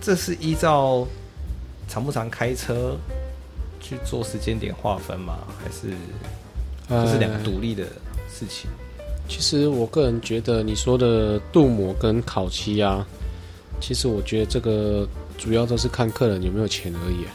[0.00, 1.06] 这是依照
[1.88, 2.96] 常不常开车
[3.80, 5.38] 去做时间点划分吗？
[5.62, 5.94] 还是
[6.88, 7.84] 这是两个呃独立的
[8.30, 8.70] 事情？
[9.28, 13.06] 其实我个人觉得你说的镀膜跟烤漆啊，
[13.80, 17.32] 其实我觉得这个主要都是看客人有没有钱而已啊。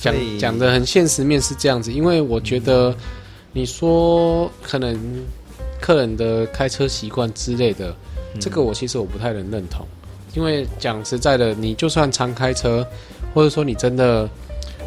[0.00, 2.94] 讲讲的很现实面是这样子，因为我觉得
[3.54, 4.98] 你说可能
[5.80, 7.94] 客人的开车习惯之类的，
[8.34, 9.86] 嗯这个我其实我不太能认同，
[10.34, 12.84] 因为讲实在的，你就算常开车，
[13.32, 14.28] 或者说你真的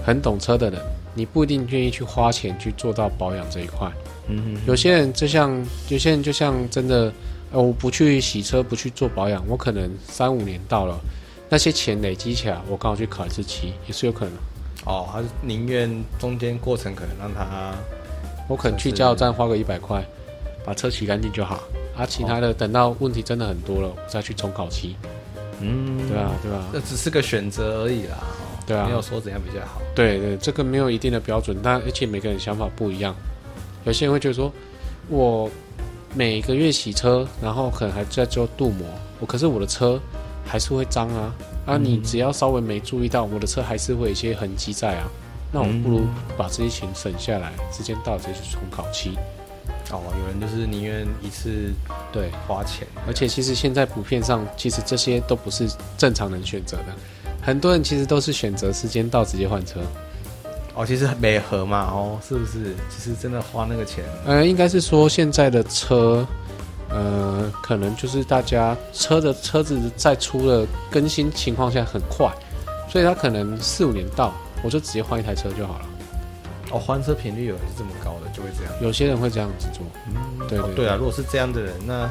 [0.05, 0.81] 很懂车的人，
[1.15, 3.89] 你不一定愿意去花钱去做到保养这一块。
[4.27, 7.13] 嗯哼有些人就像有些人就像真的，
[7.53, 10.99] 呃，我不去洗车，不去做保养，我可能三五年到了，
[11.47, 14.33] 那些钱累积起来，我刚好去考一次漆，也是有可能。
[14.83, 15.89] 哦，他是宁愿
[16.19, 17.73] 中间过程可能让他
[18.47, 20.03] 我可能去加油站花个一百块，
[20.65, 21.63] 把车洗干净就好。
[21.95, 24.95] 啊，其他的等到问题真的很多了，我再去重烤漆，
[25.59, 26.63] 嗯对啊，对啊？
[26.71, 29.81] 这只是个选择而已啦，哦对啊没有说怎样比较好。
[29.95, 33.15] 对对，这个没有一定的标准，但而且每个人想法不一样。
[33.85, 34.51] 有些人会觉得说，
[35.09, 35.49] 我
[36.13, 38.85] 每个月洗车，然后可能还在做镀膜，
[39.19, 39.99] 我可是我的车
[40.45, 41.33] 还是会脏啊。
[41.65, 45.07] 啊，你只要稍微没注意到，我的车还是会有一些痕迹在啊。
[45.51, 46.05] 那我不如
[46.37, 49.17] 把这些钱省下来，时间到直接去重考期。
[49.89, 51.71] 哦，有人就是宁愿一次
[52.11, 56.85] 对，花钱，而且其实现在普遍上，其实这些都不是正常人选择的。
[57.41, 59.79] 很多人其实都是选择时间到直接换车。
[60.75, 62.75] 哦，其实没合嘛，哦，是不是？
[62.89, 66.27] 其实真的花那个钱，呃，应该是说现在的车，
[66.89, 72.29] 呃，可能就是大家车的车子在出了更新情况下很快，
[72.89, 74.33] 所以他可能四五年到，
[74.63, 75.85] 我就直接换一台车就好了。
[76.71, 78.73] 哦，换车频率有人是这么高的，就会这样。
[78.81, 79.85] 有些人会这样子做，
[80.49, 82.09] 对对哦对啊，如果是这样的人，那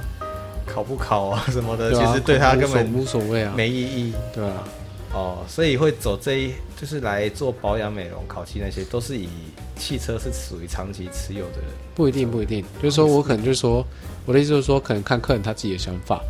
[0.64, 4.14] 考不考啊什么的，啊其实对他根本无所谓啊，没意义。
[4.34, 4.64] 对啊，
[5.12, 9.28] 哦，所以会走这一，就是来做保养、美容、烤漆那些，都是以
[9.76, 11.66] 汽车是属于长期持有的人。
[11.94, 13.84] 不一定不一定，就是说我可能就是说，
[14.24, 16.22] 我的意思就是说，可能看客人他自己的想法，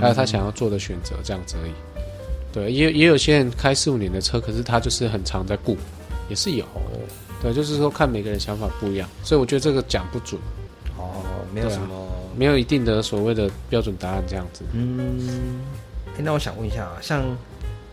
[0.00, 1.72] 还有他想要做的选择这样子而已。
[2.56, 5.76] 对，也也有些人开四五年的车，可是他就是很常在顾，
[6.26, 6.64] 也是有。
[7.42, 10.40] 对，就是说看每个人想法不一样，所以我觉得这个讲不准，
[10.96, 11.86] 哦，没有什么。
[12.34, 14.64] 没有一定的所谓的标准答案这样子。
[14.72, 15.60] 嗯，
[16.16, 17.22] 哎，那我想问一下啊，像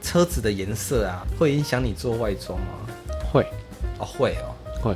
[0.01, 2.68] 车子的颜色啊，会影响你做外装吗？
[3.34, 3.45] 会
[3.99, 4.55] 哦，会哦。
[4.82, 4.95] 会，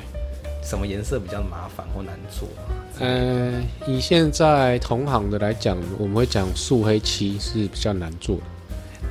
[0.63, 2.63] 什么颜色比较麻烦或难做啊？
[2.99, 8.43] 呃，以现在同行的来讲，我们会讲素黑漆是比较难做的。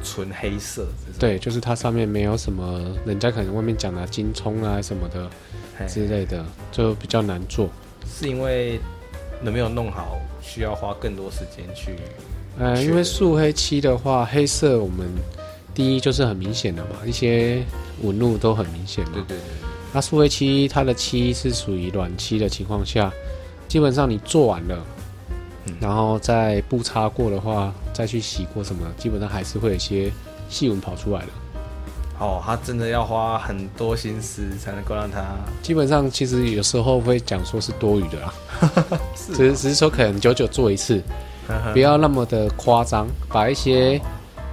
[0.07, 0.87] 纯黑色。
[1.19, 5.29] 对，就是它上面没有什么，人家可能外面讲的金葱啊什么的
[5.89, 7.69] 之类的，就比较难做。
[8.09, 8.79] 是因为
[9.43, 11.97] 能没有弄好，需要花更多时间去。
[12.59, 15.07] 呃，因为素黑漆的话，黑色我们
[15.75, 17.63] 第一就是很明显的嘛，一些
[18.03, 19.13] 纹路都很明显嘛。
[19.15, 19.45] 对对对
[19.93, 23.13] 那素黑漆它的漆是属于软漆的情况下，
[23.69, 24.96] 基本上你做完了，嗯
[25.81, 30.11] 然后再布擦过的话，再去洗过什么，基本上还是会有一些
[30.49, 31.27] 细纹跑出来的。
[32.19, 35.23] 哦，他真的要花很多心思才能够让它
[35.63, 38.35] 基本上其实有时候会讲说是多余的啦，
[39.15, 41.03] 是只是只是说可能久久做一次，
[41.73, 44.01] 不要那么的夸张，把一些。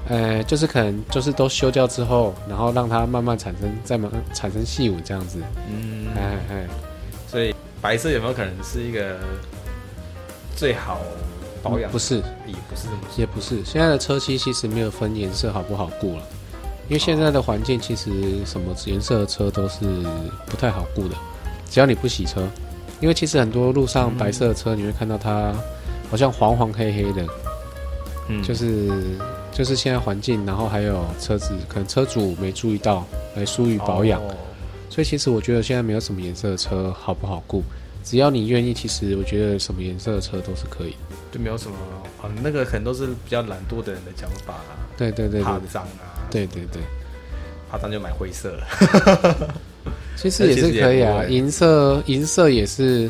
[0.10, 5.40] 呃，就是可能就是都修掉之后，然后让它慢慢产生，再慢慢产生细纹这样子。
[5.72, 6.68] 嗯，哎哎，
[7.26, 9.18] 所以白色有没有可能是一个
[10.56, 11.00] 最好
[11.62, 13.10] 保养不是，也不是这么说。
[13.18, 13.64] 也不是。
[13.66, 16.24] 现在的车漆其实没有分颜色好不好顾了，
[16.88, 18.12] 因为现在的环境其实
[18.46, 19.80] 什么颜色的车都是
[20.46, 21.16] 不太好顾的，
[21.70, 22.48] 只要你不洗车。
[23.02, 25.54] 因为其实很多路上白色的车，你会看到它
[26.10, 27.28] 好像黄黄黑黑的，
[28.30, 29.18] 嗯就是
[29.52, 34.22] 就是现在环境，然后还有车子可能车主没注意到，来疏于保养。
[34.22, 34.36] 哦
[34.90, 37.64] 所以其实我觉得现在没有什么颜色的车好不好顾，
[38.04, 40.96] 只要你愿意，其实我觉得什么颜色的车都是可以。
[41.32, 41.76] 就没有什么
[42.22, 46.82] 啊，那个可能都是比较懒惰的人的讲法啦，对对对对怕脏啊，对对对，
[47.72, 49.56] 怕脏就买灰色了。
[50.16, 53.10] 其实也是可以啊，银色银色也是，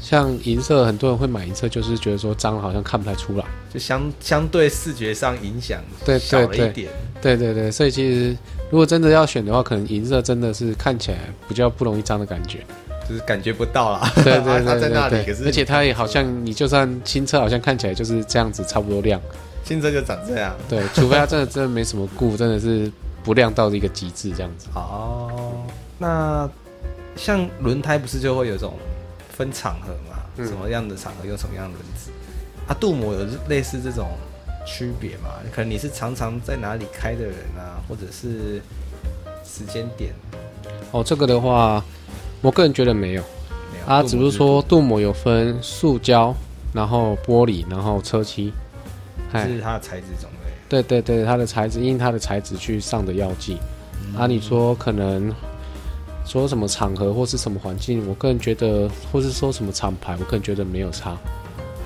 [0.00, 3.44] 像银色很多人会买银色，就是觉得说脏好像看不太出来。
[3.74, 6.90] 就相相对视觉上影响对小了对对一点，
[7.20, 8.36] 对对对，所以其实
[8.70, 12.60] 如果真的要选的话，可能银色真的是看起来比较不容易脏的感觉。
[13.08, 14.12] 就是感觉不到啦。
[14.16, 19.20] 对对它 对在那里，而且它也好像你就算新车，好像看起来就是这样子差不多亮。
[19.64, 20.54] 新车就长这样。
[20.68, 22.90] 对，除非它真的真的没什么故，真的是
[23.22, 24.66] 不亮到一个极致这样子。
[24.74, 25.52] 哦，
[25.98, 26.48] 那
[27.16, 28.74] 像轮胎不是就会有种
[29.30, 30.18] 分场合嘛？
[30.38, 32.10] 嗯什么样的场合用什么样的轮子？
[32.66, 34.08] 啊，镀膜有类似这种
[34.66, 35.28] 区别嘛？
[35.54, 38.62] 可能你是常常在哪里开的人啊，或者是
[39.44, 40.14] 时间点
[40.90, 41.84] 哦，这个的话，
[42.42, 43.22] 我个人觉得没有
[43.72, 46.34] 没有啊，只是说镀膜有分塑胶，
[46.74, 48.52] 然后玻璃，然后车漆。
[49.32, 50.52] 哎这，是它的材质种类。
[50.68, 53.56] 对对对，它的材质因为它的材质去上的药剂。
[54.18, 55.32] 啊，你说可能
[56.26, 61.16] 说什么场合或是什么环境，我个人觉得，或是说什么厂牌，我个人觉得没有差。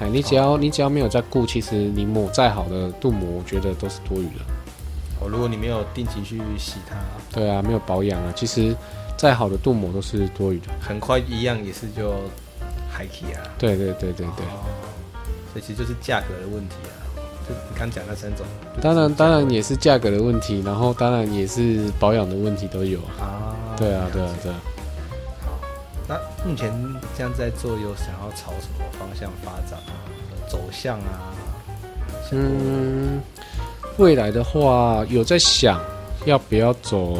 [0.01, 4.45] 哎，你只要、你只要没有在顾，其实你抹再好的镀膜，我觉得都是多余的。
[5.21, 6.97] 哦，如果你没有定期去洗它，
[7.33, 8.75] 对啊，没有保养啊，其实
[9.17, 10.67] 再好的镀膜都是多余的。
[10.81, 12.15] 很快一样也是就
[12.91, 13.41] 嗨起啊。
[13.59, 14.67] 对对对对对，哦，
[15.53, 16.95] 所以其实就是价格的问题啊。
[17.49, 18.45] 就你刚讲那三种，
[18.81, 23.23] 当然当然也是价格的问题，然后当然也是保养的问题都有啊。
[23.23, 24.59] 啊，对啊对啊对啊。
[25.45, 25.59] 好，
[26.09, 26.15] 那
[26.45, 26.73] 目前
[27.17, 29.95] 这样在做，有想要朝什么方向发展啊？
[30.49, 31.33] 走向啊？
[32.33, 33.21] 嗯，
[33.99, 35.81] 未来的话有在想
[36.25, 37.17] 要不要走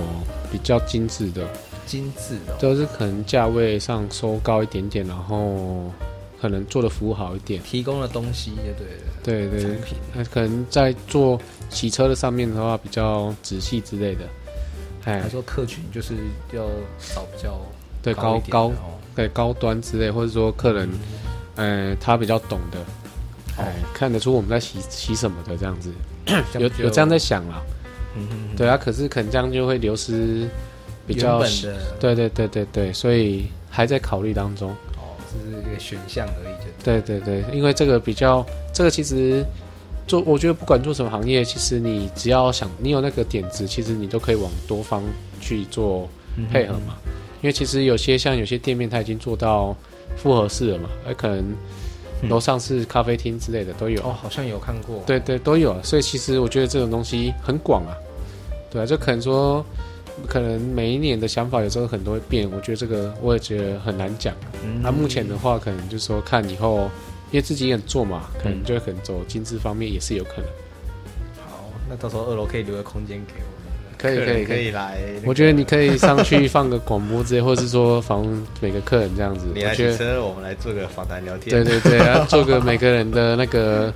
[0.51, 1.47] 比较精致的，
[1.87, 5.91] 精致就是可能价位上收高一点点，然后
[6.41, 7.63] 可能做的服务好一点。
[7.63, 9.73] 提供的东西也对了，对对对。
[9.73, 9.99] 产，品。
[10.15, 14.25] 那可能在做洗车的上面的话比较仔细之类的。
[15.05, 16.15] 哎他，说客群就是
[16.53, 16.65] 要
[17.15, 17.61] 找比较
[18.03, 18.73] 对高高
[19.15, 20.91] 对高端之类，或者说客人，
[21.55, 22.79] 呃，他比较懂的，
[23.57, 25.93] 哎，看得出我们在洗洗什么的这样子，
[26.59, 27.63] 有有这样在想啦。
[28.17, 28.57] 嗯哼哼。
[28.57, 30.49] 对啊，可是可能这样就会流失
[31.07, 34.71] 比较原本的对对对对对，所以还在考虑当中。
[34.71, 39.45] 哦，只是一个选项而已，就对对对，因为这个比较，这个其实
[40.07, 45.03] 做，我觉得不管做什么行业，其实你只要想，你有那个点子，其实你都可以往多方
[45.41, 46.09] 去做
[46.53, 46.97] 配合嘛。
[47.43, 49.77] 因为其实有些像有些店面，它已经做到
[50.17, 51.45] 复合式了嘛，而可能
[52.29, 54.01] 楼上是咖啡厅之类的都有。
[54.01, 55.81] 哦，好像有看过，对对，都有。
[55.83, 57.93] 所以其实我觉得这种东西很广啊，
[58.71, 59.65] 对啊，就可能说，
[60.27, 62.51] 可能每一年的想法有时候很多会变。
[62.51, 64.35] 我觉得这个我也觉得很难讲。
[64.65, 66.91] 嗯那、目前的话，可能就是说看以后，
[67.31, 70.47] 因为自己也很做嘛，可能就会可能走精致方面也是有可能。
[71.49, 75.29] 好，那到时候二楼可以留个空间给我们，可以可以可以来那个。
[75.29, 79.47] 我觉得你可以上去放个广播之类， 或是说访问每个客人这样子。
[79.55, 81.65] 你来我觉得洗车，我们来做个访谈聊天。
[81.65, 83.93] 对对对，要做个每个人的那个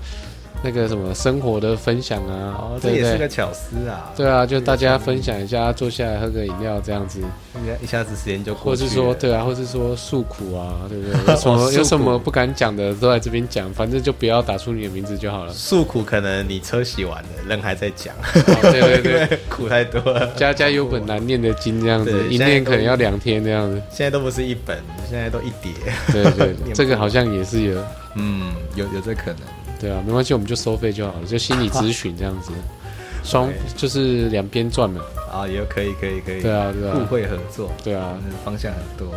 [0.63, 2.91] 那个什么生活的分享啊哦，，这？
[2.91, 4.13] 也是个巧思啊。
[4.17, 8.89] 对啊，就大家分享一下，坐下来喝个饮料这样子，一下一下子时间就过去了。
[8.89, 11.21] 是说对啊，或是说诉苦啊，对不对？
[11.33, 15.53] 有什么有什么不敢讲的都在这边讲，反正就不要打出你的名字就好了。
[15.53, 20.27] 诉苦，可能你车洗完了，人还在讲，哦对对对， 苦太多了。
[20.37, 23.81] 家家有本难念的经这样子，一念可能要两天这样子。
[23.91, 24.77] 现在都不是一本，
[25.09, 25.73] 现在都一叠。
[26.13, 27.81] 对对， 这个好像也是有，
[28.17, 29.41] 嗯，有有这可能。
[29.81, 32.53] 对啊，没关系，我们就收费就好了，就心理咨询这样子，
[33.25, 35.01] 双就是两边赚嘛。
[35.33, 36.43] 啊，也可以，可以，可以。
[36.43, 39.15] 对啊，对啊互啊，惠合作，对啊，嗯，方向很多。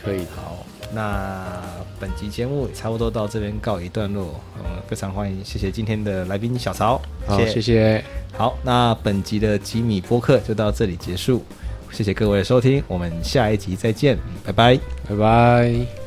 [0.00, 0.20] 可以。
[0.34, 1.44] 好，那
[1.98, 4.40] 本集节目也差不多到这边告一段落。
[4.56, 8.02] 嗯，非常欢迎，谢谢今天的来宾小曹，好，谢谢，
[8.36, 11.44] 好，那本集的吉米播客就到这里结束，
[11.90, 14.78] 谢谢各位的收听，我们下一集再见，拜拜。
[15.08, 15.97] 拜拜。